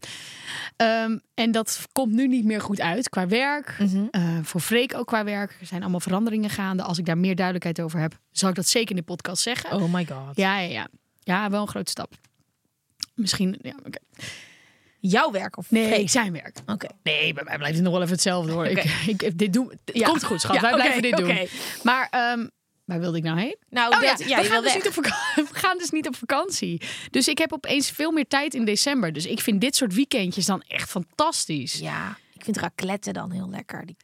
[0.75, 3.75] Ehm, en dat komt nu niet meer goed uit qua werk.
[3.79, 4.05] Mhm.
[4.11, 5.57] Eh, voor Freek ook qua werk.
[5.59, 6.83] Er zijn allemaal veranderingen gaande.
[6.83, 9.71] Als ik daar meer duidelijkheid over heb, zal ik dat zeker in de podcast zeggen.
[9.71, 10.35] Oh my god.
[10.35, 10.87] Ja, ja, ja.
[11.19, 12.13] Ja, wel een grote stap.
[13.15, 13.99] Misschien, ja, oké.
[15.03, 16.09] Jouw werk of Nee, Freek?
[16.09, 16.57] zijn werk.
[16.65, 16.87] Oké.
[17.03, 18.65] Nee, bij mij blijft het nog wel even hetzelfde hoor.
[18.65, 18.81] Oké.
[19.07, 20.07] Ik, ik, dit doen, het Ja.
[20.07, 20.55] komt goed, schat.
[20.55, 21.29] Ja, Wij blijven dit doen.
[21.31, 21.45] oké.
[21.83, 22.47] Maar ehm,
[22.85, 23.57] waar wilde ik nou heen?
[23.69, 25.43] Nou, Oh dat, ja, ja, we, gaan dus niet op vakantie.
[25.51, 26.81] we gaan dus niet op vakantie.
[27.09, 29.13] Dus ik heb opeens veel meer tijd in december.
[29.13, 31.73] Dus ik vind dit soort weekendjes dan echt fantastisch.
[31.73, 33.85] Ja, ik vind raclette dan heel lekker.
[33.85, 33.97] Die...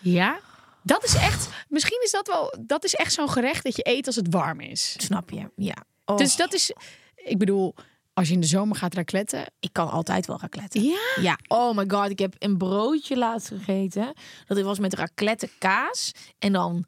[0.00, 0.40] Ja?
[0.82, 4.06] Dat is echt, misschien is dat wel, dat is echt zo'n gerecht dat je eet
[4.06, 4.94] als het warm is.
[4.98, 5.50] Snap je?
[5.56, 5.74] Ja.
[6.04, 6.16] Oh.
[6.16, 6.72] Dus dat is,
[7.16, 7.74] ik bedoel,
[8.14, 9.52] als je in de zomer gaat racletten.
[9.60, 10.82] Ik kan altijd wel racletten.
[10.82, 11.00] Ja?
[11.20, 14.12] Ja, oh my god, ik heb een broodje laatst gegeten.
[14.46, 16.84] Dat was met raclette kaas en dan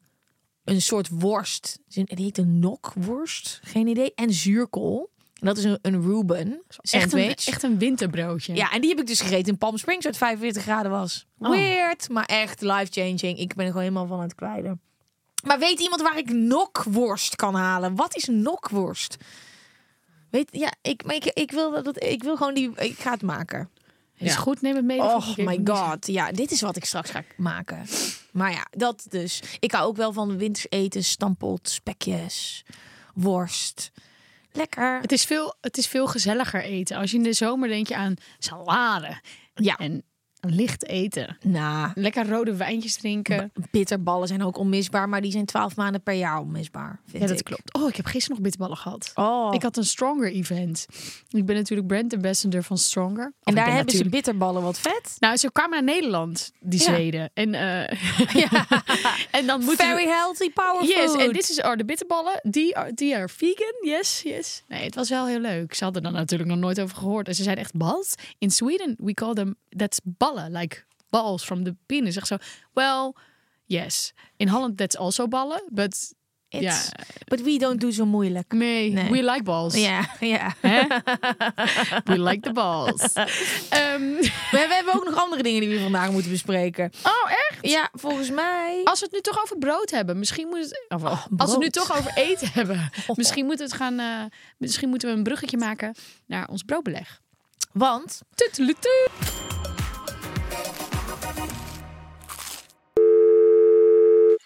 [0.64, 1.78] een soort worst.
[1.86, 4.12] Die heet een nokworst, geen idee.
[4.14, 5.12] En zuurkool.
[5.40, 8.54] En dat is een, een Reuben Echt een, echt een winterbroodje.
[8.54, 11.26] Ja, en die heb ik dus gegeten in Palm Springs uit 45 graden was.
[11.38, 11.50] Oh.
[11.50, 13.38] Weird, maar echt life-changing.
[13.38, 14.80] Ik ben er gewoon helemaal van aan het kwijlen.
[15.46, 17.94] Maar weet iemand waar ik nokworst kan halen?
[17.94, 19.16] Wat is nokworst?
[20.34, 23.10] Weet, ja, ik, maar ik, ik, wil dat, het- ik wil gewoon die, ik ga
[23.10, 23.70] het maken.
[24.16, 24.36] Is Ja.
[24.38, 24.98] goed, neem het mee.
[25.02, 26.06] Oh my god.
[26.06, 27.86] Ja, dit is wat ik straks ga maken.
[28.32, 29.42] Maar ja, dat dus.
[29.60, 32.64] Ik hou ook wel van winters eten, stampot, spekjes,
[33.14, 33.90] worst.
[34.52, 35.00] Lekker.
[35.00, 36.96] Het is, veel, het is veel gezelliger eten.
[36.96, 39.20] Als je in de zomer denk je aan salade
[39.54, 39.76] Ja.
[39.76, 40.02] en
[40.50, 41.36] licht eten.
[41.42, 43.52] Nou, Lekker rode wijntjes drinken.
[43.70, 47.00] bitterballen zijn ook onmisbaar, maar die zijn 12 maanden per jaar onmisbaar.
[47.06, 47.44] Vind Ja, dat ik.
[47.44, 47.74] klopt.
[47.74, 49.10] Oh, ik heb gisteren nog bitterballen gehad.
[49.14, 49.54] Oh.
[49.54, 50.86] Ik had een Stronger event.
[51.28, 53.26] Ik ben natuurlijk brand ambassador van Stronger.
[53.26, 55.16] Of en ik daar ben hebben ze bitterballen wat vet.
[55.18, 56.84] Nou, ze kwamen naar Nederland, die Ja.
[56.84, 57.30] Zweden.
[57.34, 57.92] En, eh,
[59.38, 61.20] en dan moeten Very healthy power Yes, food.
[61.20, 62.40] en dit is are de bitterballen.
[62.42, 63.74] Die are, die are vegan.
[63.80, 64.62] Yes, yes.
[64.68, 65.74] Nee, het was wel heel leuk.
[65.74, 67.28] Ze hadden er natuurlijk nog nooit over gehoord.
[67.28, 68.14] En ze zeiden echt bals.
[68.38, 70.00] In Sweden, we call them, that's
[70.34, 70.52] ballen.
[70.52, 72.14] Like balls from the penis.
[72.14, 72.36] Zeg zo,
[72.72, 73.14] well,
[73.64, 74.12] yes.
[74.36, 75.62] In Holland, that's also ballen.
[75.70, 76.14] But,
[76.48, 76.88] ja, It's-
[77.24, 78.52] But we don't do zo moeilijk.
[78.52, 79.10] nee, Nee.
[79.10, 79.74] we like balls.
[79.74, 80.54] Ja, ja.
[82.04, 83.12] We like the balls.
[83.68, 86.90] Ehm, We, we hebben ook nog andere dingen die we vandaag moeten bespreken.
[87.02, 87.66] oh, echt?
[87.70, 88.80] Ja, volgens mij.
[88.84, 90.84] Als we het nu toch over brood hebben, misschien moet het.
[90.88, 93.98] Of, als we het nu toch over eten hebben, misschien moeten we het gaan.
[93.98, 94.24] eh,
[94.58, 95.94] misschien moeten we een bruggetje maken
[96.26, 97.20] naar ons broodbeleg.
[97.72, 98.20] Want.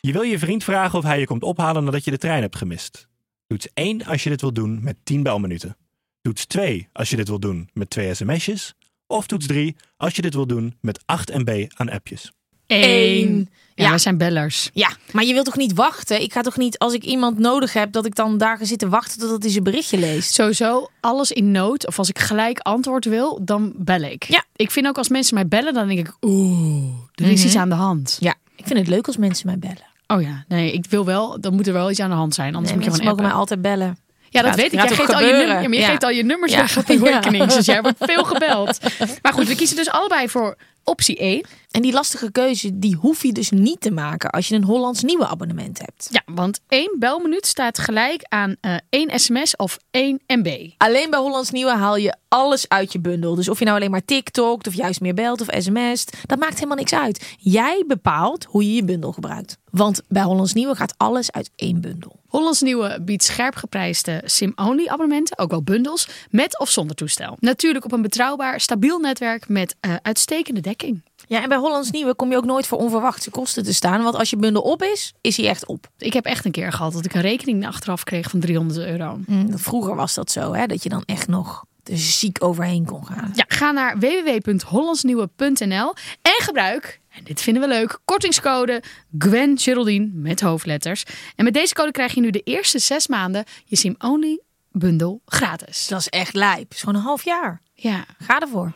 [0.01, 2.57] Je wil je vriend vragen of hij je komt ophalen nadat je de trein hebt
[2.57, 3.09] gemist.
[3.47, 5.77] Toets 1 als je dit wilt doen met 10 belminuten.
[6.21, 8.75] Toets 2 als je dit wilt doen met 2 sms'jes.
[9.07, 12.33] Of toets 3 als je dit wilt doen met 8 MB aan appjes.
[12.67, 13.49] Eén.
[13.75, 13.89] Ja, Ja.
[13.91, 14.71] wij zijn bellers.
[14.73, 16.23] Ja, maar je wilt toch niet wachten?
[16.23, 18.89] Ik ga toch niet, als ik iemand nodig heb, dat ik dan daar ga zitten
[18.89, 20.33] wachten totdat hij zijn berichtje leest?
[20.35, 21.87] Sowieso, alles in nood.
[21.87, 24.25] Of als ik gelijk antwoord wil, dan bel ik.
[24.25, 24.45] Ja.
[24.57, 27.69] Ik vind ook als mensen mij bellen, dan denk ik, oeh, er is iets aan
[27.69, 28.17] de hand.
[28.21, 29.87] Ja, ik vind het leuk als mensen mij bellen.
[30.15, 32.55] Oh ja, nee, ik wil wel, dan moet er wel iets aan de hand zijn.
[32.55, 33.99] Anders Nee, moet je gewoon mogen mij altijd bellen.
[34.31, 34.73] Ja, dat weet ik.
[34.73, 35.87] Jij geeft, al je, nummer, ja, maar je Ja.
[35.89, 36.59] geeft al je nummers Ja.
[36.59, 37.55] weg op rekenings.
[37.55, 38.79] Dus jij wordt veel gebeld.
[39.23, 40.57] Maar goed, we kiezen dus allebei voor
[40.89, 41.45] optie 1.
[41.71, 45.03] En die lastige keuze, die hoef je dus niet te maken als je een Hollands
[45.03, 46.09] nieuwe abonnement hebt.
[46.11, 50.71] Ja, want één belminuut staat gelijk aan eh één sms of één MB.
[50.77, 53.35] Alleen bij Hollands Nieuwe haal je alles uit je bundel.
[53.35, 56.55] Dus of je nou alleen maar TikTokt of juist meer belt of sms't, dat maakt
[56.55, 57.37] helemaal niks uit.
[57.39, 59.59] Jij bepaalt hoe je je bundel gebruikt.
[59.71, 62.18] Want bij Hollands Nieuwe gaat alles uit één bundel.
[62.29, 67.37] Hollands Nieuwe biedt scherp geprijsde SIM-only abonnementen, ook wel bundels, met of zonder toestel.
[67.41, 71.03] Natuurlijk op een betrouwbaar, stabiel netwerk met eh, uitstekende dekking.
[71.27, 74.03] Ja, en bij Hollands Nieuwe kom je ook nooit voor onverwachte kosten te staan.
[74.03, 75.91] Want als je bundel op is, is hij echt op.
[75.99, 79.19] Ik heb echt een keer gehad dat ik een rekening achteraf kreeg van 300 euro.
[79.27, 83.31] Mm, Vroeger was dat zo, hè, dat je dan echt nog ziek overheen kon gaan.
[83.35, 88.83] Ja, ga naar www.hollandsnieuwe.nl en gebruik, en dit vinden we leuk, kortingscode
[89.19, 91.05] Gwen Geraldine met hoofdletters.
[91.37, 94.41] En met deze code krijg je nu de eerste zes maanden je SIM-only
[94.73, 95.87] bundel gratis.
[95.87, 96.73] Dat is echt lijp.
[96.73, 97.63] Is gewoon een half jaar.
[97.75, 98.73] Ja, Ga ervoor.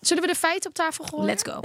[0.00, 1.26] zullen we de feiten op tafel gooien?
[1.26, 1.60] Let's go.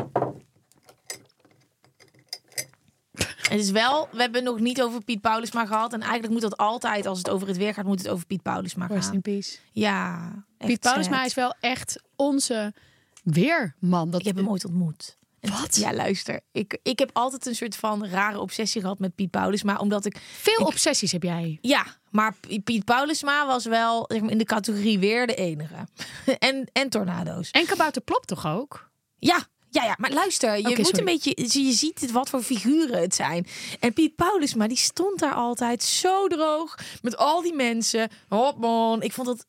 [3.49, 5.93] Het is wel, we hebben het nog niet over Piet Paulusma gehad.
[5.93, 8.41] En eigenlijk moet dat altijd, als het over het weer gaat, moet het over Piet
[8.41, 9.21] Paulusma Rest in gaan.
[9.21, 9.57] peace.
[9.71, 12.73] Ja, echt Piet Paulusma is wel echt onze
[13.23, 14.09] weerman.
[14.09, 15.17] Dat Ik heb hem ooit ontmoet.
[15.41, 15.75] Wat?
[15.75, 16.39] Ja, luister.
[16.51, 19.77] Ik, ik heb altijd een soort van rare obsessie gehad met Piet Paulusma.
[19.77, 20.17] Omdat ik...
[20.31, 21.57] Veel obsessies heb jij.
[21.61, 25.87] Ja, maar Piet Paulusma was wel zeg maar, in de categorie weer de enige.
[26.39, 27.51] en, en tornado's.
[27.51, 28.89] En Kabouter Plop toch ook?
[29.17, 30.99] Ja, ja, ja, maar luister, je moet sorry.
[30.99, 33.47] een beetje, je ziet wat voor figuren het zijn.
[33.79, 38.09] En Piet Paulusma, die stond daar altijd zo droog met al die mensen.
[38.27, 39.45] Hop man, ik vond het,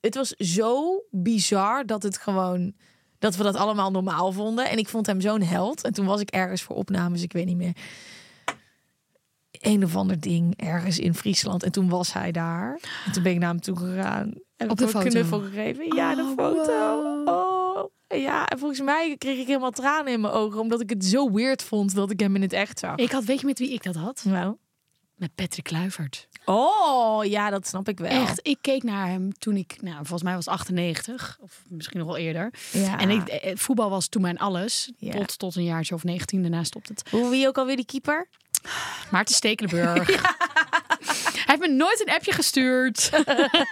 [0.00, 2.72] het was zo bizar dat het gewoon,
[3.18, 4.68] dat we dat allemaal normaal vonden.
[4.70, 5.82] En ik vond hem zo'n held.
[5.84, 7.72] En toen was ik ergens voor opnames, ik weet niet meer.
[9.60, 11.62] Een of ander ding ergens in Friesland.
[11.62, 12.80] En toen was hij daar.
[13.06, 14.32] En toen ben ik naar hem toe gegaan.
[14.56, 15.04] En Op de foto?
[15.04, 15.94] een knuffel gegeven.
[15.96, 17.02] Ja, de Oh, foto.
[17.02, 17.28] wow.
[17.28, 17.53] Oh.
[18.08, 20.60] Ja, en volgens mij kreeg ik helemaal tranen in mijn ogen.
[20.60, 22.96] Omdat ik het zo weird vond dat ik hem in het echt zag.
[22.96, 24.24] Ik had, weet je met wie ik dat had?
[24.24, 24.56] Nou.
[25.14, 26.28] Met Patrick Kluivert.
[26.44, 28.10] Oh, ja, dat snap ik wel.
[28.10, 32.06] Echt, ik keek naar hem toen ik, nou, volgens mij was 98 of misschien nog
[32.06, 32.52] wel eerder.
[32.72, 32.98] Ja.
[32.98, 34.92] En ik, eh, voetbal was toen mijn alles.
[34.96, 35.12] Ja.
[35.12, 37.08] Tot, tot een jaartje of 19, daarna stopt het.
[37.10, 38.28] Hoe wie ook alweer die keeper?
[39.10, 40.06] Maarten Stekelenburg.
[41.44, 43.10] Hij heeft me nooit een appje gestuurd.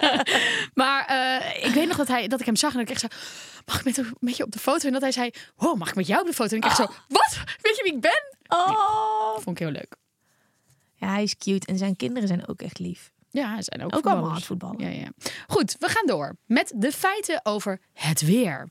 [0.75, 3.01] maar eh, ik weet nog dat, hij, dat ik hem zag en dat ik echt
[3.01, 3.19] zo...
[3.67, 4.87] Mag ik met, met je op de foto?
[4.87, 5.31] En dat hij zei...
[5.57, 6.51] Wow, mag ik met jou op de foto?
[6.51, 6.87] En ik echt zo...
[7.09, 7.39] Wat?
[7.61, 8.37] Weet je wie ik ben?
[8.49, 9.35] Oh.
[9.35, 9.97] Vond ik heel leuk.
[10.95, 11.67] Ja, hij is cute.
[11.67, 13.13] En zijn kinderen zijn ook echt lief.
[13.31, 14.79] Ja, ze zijn ook, Ook allemaal voetballen.
[14.79, 15.09] Ja, ja.
[15.47, 18.69] Goed, we gaan door met de feiten over het weer.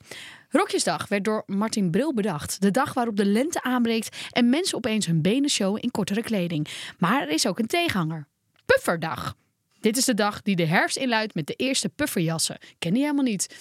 [0.49, 2.61] Rokjesdag werd door Martin Bril bedacht.
[2.61, 6.67] De dag waarop de lente aanbreekt en mensen opeens hun benen showen in kortere kleding.
[6.97, 8.27] Maar er is ook een tegenhanger.
[8.65, 9.35] Pufferdag.
[9.79, 12.57] Dit is de dag die de herfst inluidt met de eerste pufferjassen.
[12.79, 13.55] Ken die helemaal niet.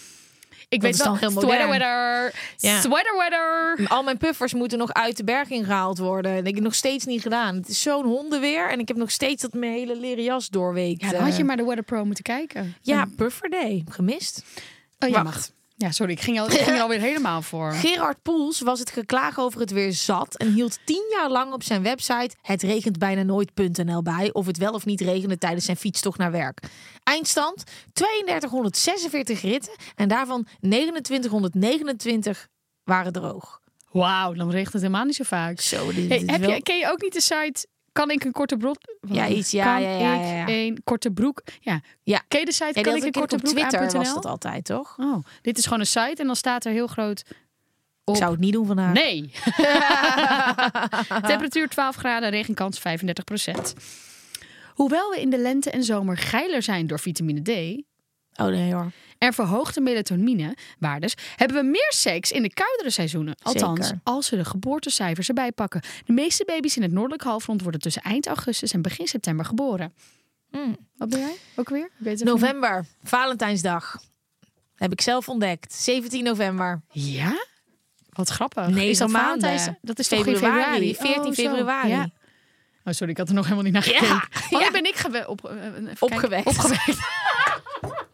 [0.70, 2.80] Ik weet is wel, dan heel sweater weather, Ja.
[2.80, 3.88] sweater weather.
[3.88, 6.30] Al mijn puffers moeten nog uit de berging gehaald worden.
[6.32, 7.54] En ik heb het nog steeds niet gedaan.
[7.56, 8.70] Het is zo'n hondenweer.
[8.70, 11.00] En ik heb nog steeds dat mijn hele leren jas doorweekt.
[11.00, 12.74] Ja, dan had je Eh, maar de Weather Pro moeten kijken.
[12.82, 13.84] Ja, Puffer Day.
[13.88, 14.42] Gemist.
[14.98, 15.36] Oh, ja, Wacht.
[15.36, 15.50] mag.
[15.82, 17.72] Ja, sorry, ik ging, al, ik ging er alweer helemaal voor.
[17.72, 21.62] Gerard Poels was het geklaag over het weer zat en hield tien jaar lang op
[21.62, 25.76] zijn website het regent bijna nooit.nl bij of het wel of niet regende tijdens zijn
[25.76, 26.62] fietstocht naar werk.
[27.02, 32.48] Eindstand 3246 ritten en daarvan 2929
[32.84, 33.60] waren droog.
[33.90, 35.60] Wauw, dan regent het helemaal niet zo vaak.
[35.60, 38.32] Zo, dit, dit heb wel- je, ken je ook niet de site Kan ik een
[38.32, 38.76] korte broek?
[39.00, 40.46] Ja, iets, ja, kan ja, ja, ja, ja.
[40.46, 41.42] ik een korte broek?
[41.60, 41.80] Ja.
[42.02, 42.22] Ja.
[42.28, 44.64] Ken je de site Ja, Kan ik een korte op broek Twitter was dat altijd,
[44.64, 44.96] toch?
[44.98, 47.22] Oh, dit is gewoon een site en dan staat er heel groot
[48.04, 48.14] op.
[48.14, 48.92] Ik zou het niet doen vandaag.
[48.92, 49.32] Nee.
[51.30, 53.74] Temperatuur 12 graden, regenkans 35 procent.
[54.74, 57.82] Hoewel we in de lente en zomer geiler zijn door vitamine D
[58.40, 58.90] Oh nee hoor.
[59.20, 63.34] En verhoogde melatoninewaardes, hebben we meer seks in de koudere seizoenen.
[63.42, 64.00] Althans, Zeker.
[64.02, 65.80] als we de geboortecijfers erbij pakken.
[66.04, 69.94] De meeste baby's in het noordelijk halfrond worden tussen eind augustus en begin september geboren.
[70.50, 70.76] Mm.
[70.96, 71.36] Wat ben jij?
[71.56, 71.90] Ook weer?
[72.16, 74.02] November, Valentijnsdag.
[74.74, 75.74] Heb ik zelf ontdekt.
[75.74, 76.80] 17 november.
[76.90, 77.46] Ja?
[78.10, 78.66] Wat grappig.
[78.68, 79.78] Negen is dat maanden.
[79.82, 80.94] Dat is Februari, februari?
[80.94, 81.32] 14 Oh, zo.
[81.32, 81.88] februari.
[81.88, 82.10] Ja.
[82.84, 84.06] Oh, sorry, ik had er nog helemaal niet naar gekeken.
[84.50, 84.70] Ja, ja.
[84.70, 85.96] ben ik op, eh, even kijken.
[85.98, 86.46] Opgewekt.
[86.46, 86.88] Opgewekt.
[86.88, 88.08] Oh, ja.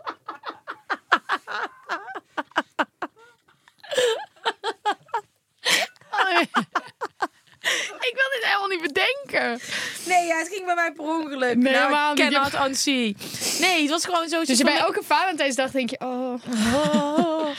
[8.01, 9.61] Ik wil dit helemaal niet bedenken.
[10.07, 11.57] Nee, ja, het ging bij mij per ongeluk.
[11.57, 12.29] Nee, nou, niet.
[12.29, 13.17] cannot unsee.
[13.61, 14.45] Nee, het was gewoon zo.
[14.45, 16.41] Dus bij elke Valentijnsdag denk je, oh.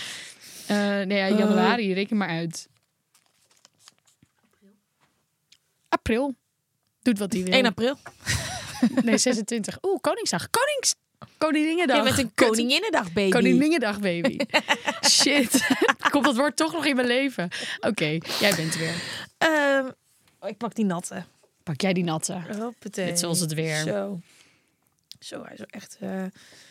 [0.67, 2.67] Eh, nee, ja, januari, reken maar uit.
[5.89, 6.35] April.
[7.01, 7.53] Doet wat hij wil.
[7.53, 7.97] 1 april.
[9.03, 9.77] Nee, 26.
[9.81, 10.49] Oeh, Koningsdag.
[10.49, 10.95] Konings...
[11.37, 11.97] Koninginnedag.
[11.97, 12.31] Je bent een.
[12.35, 13.31] Koninginnedag, baby.
[13.31, 14.37] Koninginnedag, baby.
[15.09, 15.67] Shit.
[16.11, 17.49] Komt dat woord toch nog in mijn leven?
[17.79, 18.05] Oké,
[18.39, 18.95] jij bent er weer.
[19.37, 19.89] Ehm,
[20.39, 21.23] oh, ik pak die natte.
[21.63, 22.41] Pak jij die natte.
[22.59, 23.05] Hoppatee.
[23.05, 23.75] Net zoals het weer.
[23.75, 24.19] Zo.
[25.19, 25.97] Zo, hij is echt...
[25.99, 26.23] eh,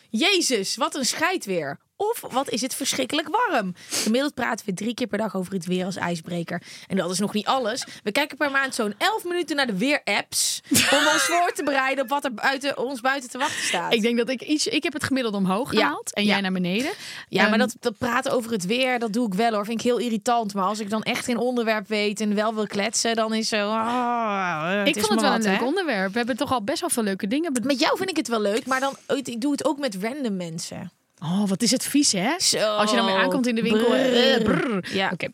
[0.09, 1.79] Jezus, wat een scheid weer.
[1.99, 3.73] Of wat is het verschrikkelijk warm.
[3.89, 6.61] Gemiddeld praten we drie keer per dag over het weer als ijsbreker.
[6.87, 7.85] En dat is nog niet alles.
[8.03, 10.61] We kijken per maand zo'n 11 minuten naar de weerapps.
[10.69, 13.93] om ons voor te bereiden op wat er buiten, ons buiten te wachten staat.
[13.93, 14.67] Ik denk dat ik iets...
[14.67, 15.79] Ik heb het gemiddeld omhoog Ja.
[15.79, 16.13] gehaald.
[16.13, 16.29] En Ja.
[16.29, 16.91] jij naar beneden.
[17.29, 19.65] Ja, maar Ehm, dat, dat praten over het weer, dat doe ik wel hoor.
[19.65, 20.53] Vind ik heel irritant.
[20.53, 23.69] Maar als ik dan echt geen onderwerp weet en wel wil kletsen, dan is zo.
[23.69, 26.11] ah, Ik vond het wel wat, een leuk onderwerp.
[26.11, 27.51] We hebben toch al best wel veel leuke dingen.
[27.63, 30.35] Met jou vind ik het wel leuk, maar dan ik doe het ook met random
[30.35, 30.91] mensen.
[31.23, 32.39] Oh, wat is het vies, hè?
[32.39, 32.75] Zo.
[32.75, 33.85] Als je dan weer aankomt in de winkel.
[33.85, 34.33] Brrr.
[34.33, 34.93] eh, brrr.
[34.93, 35.09] Ja.
[35.13, 35.27] Oké.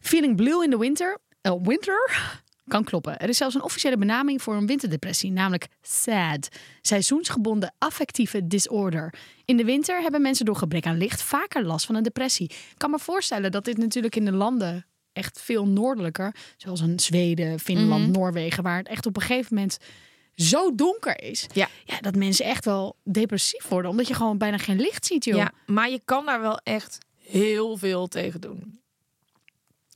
[0.00, 1.18] Feeling blue in the winter.
[1.40, 2.20] eh, winter?
[2.66, 3.18] Kan kloppen.
[3.18, 6.48] Er is zelfs een officiële benaming voor een winterdepressie, namelijk SAD.
[6.82, 9.14] Seizoensgebonden affectieve disorder.
[9.44, 12.46] In de winter hebben mensen door gebrek aan licht vaker last van een depressie.
[12.50, 17.00] Ik kan me voorstellen dat dit natuurlijk in de landen echt veel noordelijker, zoals in
[17.00, 18.10] Zweden, Finland, Mhm.
[18.18, 19.78] Noorwegen, waar het echt op een gegeven moment
[20.42, 21.68] zo donker is, Ja.
[21.84, 25.36] ja, dat mensen echt wel depressief worden, omdat je gewoon bijna geen licht ziet, joh.
[25.36, 28.76] Ja, maar je kan daar wel echt heel veel tegen doen.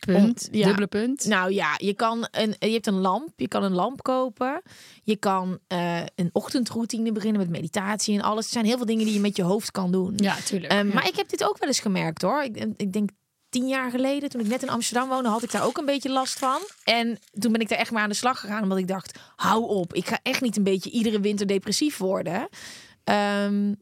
[0.07, 0.49] Punt.
[0.53, 0.66] Om- ja.
[0.66, 1.24] Dubbele punt.
[1.24, 3.28] Nou ja, je, kan een, je hebt een lamp.
[3.36, 4.62] Je kan een lamp kopen.
[5.03, 8.45] Je kan eh, een ochtendroutine beginnen met meditatie en alles.
[8.47, 10.12] Er zijn heel veel dingen die je met je hoofd kan doen.
[10.16, 10.72] Ja, tuurlijk.
[10.72, 10.95] Ehm, Ja.
[10.95, 12.43] Maar ik heb dit ook wel eens gemerkt hoor.
[12.43, 13.11] Ik, ik denk
[13.53, 16.11] tien jaar geleden, toen ik net in Amsterdam woonde, had ik daar ook een beetje
[16.11, 16.59] last van.
[16.84, 19.68] En toen ben ik er echt maar aan de slag gegaan, omdat ik dacht: hou
[19.68, 22.48] op, ik ga echt niet een beetje iedere winter depressief worden.
[23.05, 23.74] Ehm,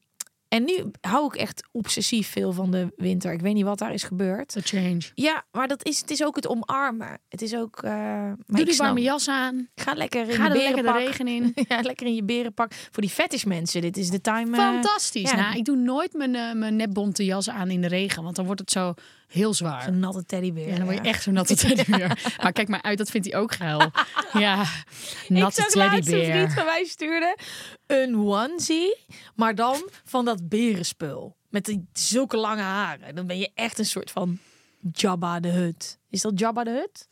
[0.49, 3.33] en nu hou ik echt obsessief veel van de winter.
[3.33, 4.49] Ik weet niet wat daar is gebeurd.
[4.49, 5.01] The change.
[5.15, 7.19] Ja, maar dat is, het is ook het omarmen.
[7.29, 7.83] Het is ook.
[7.83, 9.69] eh maar Doe die warme jas aan.
[9.75, 11.07] Ga lekker in Ga je er lekker de berenpak.
[11.07, 11.53] regen in.
[11.69, 12.73] ja, lekker in je berenpak.
[12.91, 14.57] Voor die fetish mensen, dit is de time.
[14.57, 15.31] eh, Fantastisch.
[15.31, 15.37] ja.
[15.37, 18.45] Nou, ik doe nooit mijn, eh, mijn nepbonte jas aan in de regen, want dan
[18.45, 18.95] wordt het zo
[19.31, 19.87] heel zwaar.
[19.87, 20.69] Een natte teddybeer.
[20.69, 22.35] Ja, dan word je echt zo'n natte teddybeer.
[22.43, 23.91] Maar kijk maar uit, dat vindt hij ook geil.
[24.33, 24.57] Ja,
[25.29, 26.51] natte ik zag een vriend teddybeer.
[26.51, 27.37] van mij stuurde
[27.87, 28.97] een onesie,
[29.35, 31.37] maar dan van dat berenspul.
[31.49, 33.15] Met die, zulke lange haren.
[33.15, 34.39] Dan ben je echt een soort van
[34.93, 35.99] Jabba de Hut.
[36.11, 37.09] Is dat Jabba de Hut?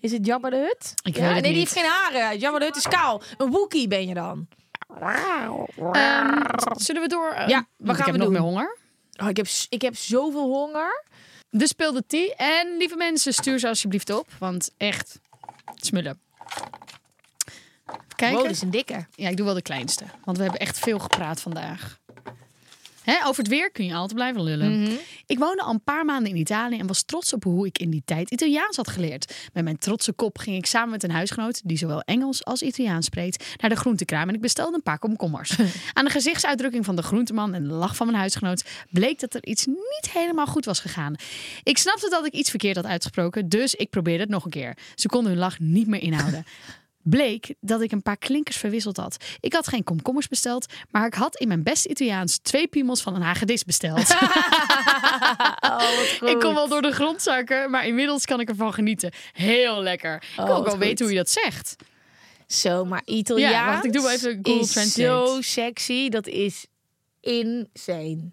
[0.00, 0.92] Is het Jabba de Hut?
[1.02, 2.38] Ik ja, weet het nee, die heeft geen haren.
[2.38, 3.22] Jabba de Hut is kaal.
[3.36, 4.48] Een Wookie ben je dan.
[5.00, 6.42] Ehm,
[6.76, 7.30] zullen we door?
[7.30, 8.32] Eh, Ja, wat gaan ik heb we nog doen?
[8.32, 8.76] meer honger.
[9.22, 11.04] Oh, ik, heb, ik heb zoveel honger.
[11.56, 12.34] De speelde thee.
[12.34, 14.28] En lieve mensen, stuur ze alsjeblieft op.
[14.38, 15.20] Want echt,
[15.74, 16.20] smullen.
[18.16, 18.36] Kijken.
[18.36, 19.06] Wow, dit is een dikke.
[19.14, 20.04] Ja, ik doe wel de kleinste.
[20.24, 21.98] Want we hebben echt veel gepraat vandaag.
[23.06, 24.80] Hè, over het weer kun je altijd blijven lullen.
[24.80, 24.92] Mhm.
[25.26, 27.90] Ik woonde al een paar maanden in Italië en was trots op hoe ik in
[27.90, 29.34] die tijd Italiaans had geleerd.
[29.52, 33.06] Met mijn trotse kop ging ik samen met een huisgenoot, die zowel Engels als Italiaans
[33.06, 35.56] spreekt, naar de groentekraam en ik bestelde een paar komkommers.
[35.92, 39.46] Aan de gezichtsuitdrukking van de groenteman en de lach van mijn huisgenoot bleek dat er
[39.46, 41.14] iets niet helemaal goed was gegaan.
[41.62, 44.76] Ik snapte dat ik iets verkeerd had uitgesproken, dus ik probeerde het nog een keer.
[44.94, 46.44] Ze konden hun lach niet meer inhouden.
[47.08, 49.16] Bleek dat ik een paar klinkers verwisseld had.
[49.40, 53.14] Ik had geen komkommers besteld, maar ik had in mijn beste Italiaans twee piemels van
[53.14, 53.98] een hagedis besteld.
[56.32, 59.12] Ik kon wel door de grond zakken, maar inmiddels kan ik ervan genieten.
[59.32, 60.14] Heel lekker.
[60.14, 61.76] Ik wil ook wel weten hoe je dat zegt.
[62.46, 65.26] Zo, maar Italiaans Ja, wacht, ik doe even Google is Translate.
[65.28, 66.08] zo sexy.
[66.08, 66.66] Dat is
[67.20, 68.30] insane.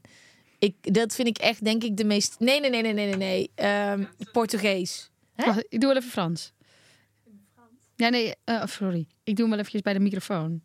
[0.60, 2.36] Ik, dat vind ik echt, denk ik, de meest...
[2.40, 3.52] Nee, nee, nee, nee, nee, nee.
[3.56, 5.12] Ehm, Portugees.
[5.36, 5.46] Hè?
[5.46, 6.53] Wacht, ik doe wel even Frans.
[8.04, 9.08] Ja, nee, eh, sorry.
[9.24, 10.62] Ik doe hem wel eventjes bij de microfoon.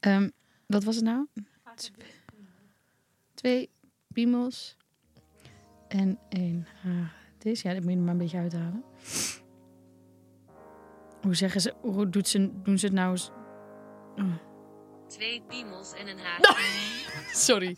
[0.00, 0.28] Ehm,
[0.66, 1.26] wat was het nou?
[3.34, 3.70] Twee
[4.12, 4.76] piemels
[5.88, 7.62] en één hagedis.
[7.62, 8.84] Ja, dat moet je er maar een beetje uithalen.
[11.22, 13.30] Hoe zeggen ze, hoe doet ze, doen ze het nou eens?
[15.06, 16.58] Twee piemels en een haak.
[17.48, 17.76] Sorry.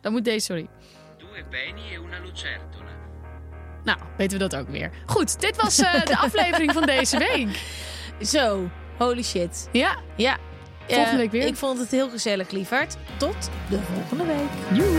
[0.00, 0.68] Dan moet deze, sorry.
[1.18, 3.11] Due peni e una lucertola.
[3.84, 4.90] Nou, weten we dat ook weer.
[5.06, 7.48] Goed, dit was eh, de aflevering van deze week.
[8.20, 9.68] Zo, holy shit.
[9.72, 10.36] Ja, Ja.
[10.86, 11.46] Volgende Eh, week weer.
[11.46, 12.96] Ik vond het heel gezellig, lieverd.
[13.16, 14.78] Tot de volgende week.
[14.78, 14.98] joe.